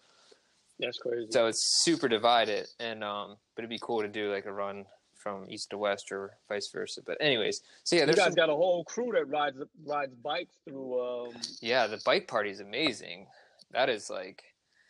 [0.80, 1.28] That's crazy.
[1.32, 4.86] so it's super divided and um but it'd be cool to do like a run
[5.24, 8.36] from east to west or vice versa but anyways so yeah you there's guys some,
[8.36, 11.01] got a whole crew that rides rides bikes through.
[11.01, 13.26] Um, yeah the bike party is amazing
[13.71, 14.43] that is like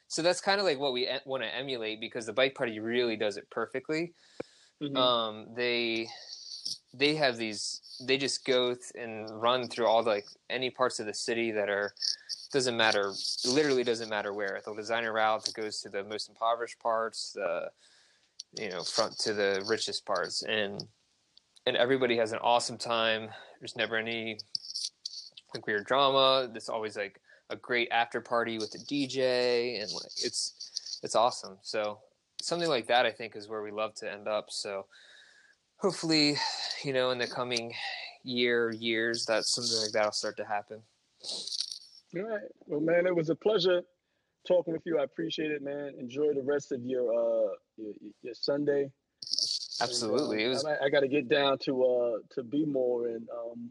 [0.08, 3.16] so that's kind of like what we want to emulate because the bike party really
[3.16, 4.14] does it perfectly
[4.82, 4.98] mhm.
[4.98, 6.08] um they
[6.94, 11.00] they have these they just go th- and run through all the, like any parts
[11.00, 11.94] of the city that are
[12.52, 13.12] doesn't matter
[13.46, 17.70] literally doesn't matter where the designer route that goes to the most impoverished parts the
[18.58, 20.84] you know front to the richest parts and
[21.66, 23.30] and everybody has an awesome time
[23.60, 24.38] there's never any
[25.54, 30.12] like weird drama there's always like a great after party with the dj and like
[30.18, 32.00] it's it's awesome so
[32.42, 34.86] something like that i think is where we love to end up so
[35.78, 36.36] hopefully
[36.84, 37.74] you know in the coming
[38.24, 40.82] year years that something like that'll start to happen
[42.16, 42.42] All right.
[42.68, 43.82] Well, man, it was a pleasure
[44.48, 45.00] talking with you.
[45.00, 45.94] I appreciate it, man.
[45.98, 48.92] Enjoy the rest of your uh your, your Sunday.
[49.82, 53.28] absolutely And, was uh, I, I got to get down to uh to B-more and
[53.30, 53.70] um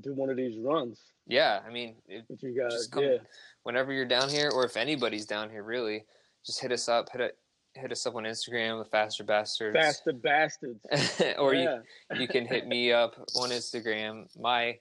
[0.00, 2.86] do one of these runs yeah i mean it, you guys.
[2.86, 3.16] Come- yeah.
[3.64, 6.04] whenever you're down here or if anybody's down here really
[6.46, 7.38] just hit us up hit it
[7.74, 10.80] hit us up on instagram with faster bastards Faster bastards.
[11.38, 11.82] or you
[12.16, 14.26] you can hit me up on Instagram.
[14.38, 14.78] My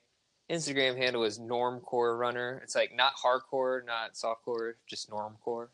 [0.49, 2.61] Instagram handle is normcore runner.
[2.63, 5.67] It's like not hardcore, not softcore, just normcore.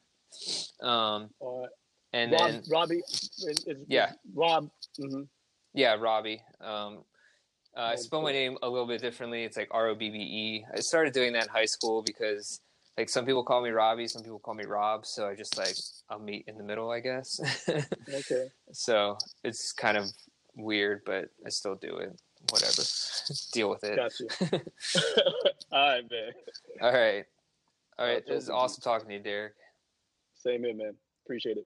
[0.81, 1.69] Um, All right.
[2.13, 3.01] And Rob, then Robbie.
[3.09, 4.11] Is, is, Yeah.
[4.33, 4.69] Rob.
[4.99, 5.27] mhm.
[5.73, 6.41] yeah, Robbie.
[6.61, 7.03] Um,
[7.75, 9.43] uh, I spell my name a little bit differently.
[9.43, 10.65] It's like R O B B E.
[10.75, 12.61] I started doing that in high school because
[12.97, 15.05] like some people call me Robbie, some people call me Rob.
[15.07, 15.75] So I just like
[16.09, 17.39] I'll meet in the middle, I guess.
[18.13, 18.47] Okay.
[18.71, 20.05] so it's kind of
[20.55, 22.15] weird, but I still do it.
[22.51, 22.81] Whatever.
[23.53, 23.95] Deal with it.
[23.95, 24.27] Got you.
[25.71, 26.31] All right, man.
[26.81, 27.25] All right.
[27.97, 28.23] All I'll.
[28.27, 28.57] It was talk to you.
[28.59, 29.53] awesome talking to you, Derek.
[30.35, 30.93] Same here, man.
[31.25, 31.65] Appreciate it.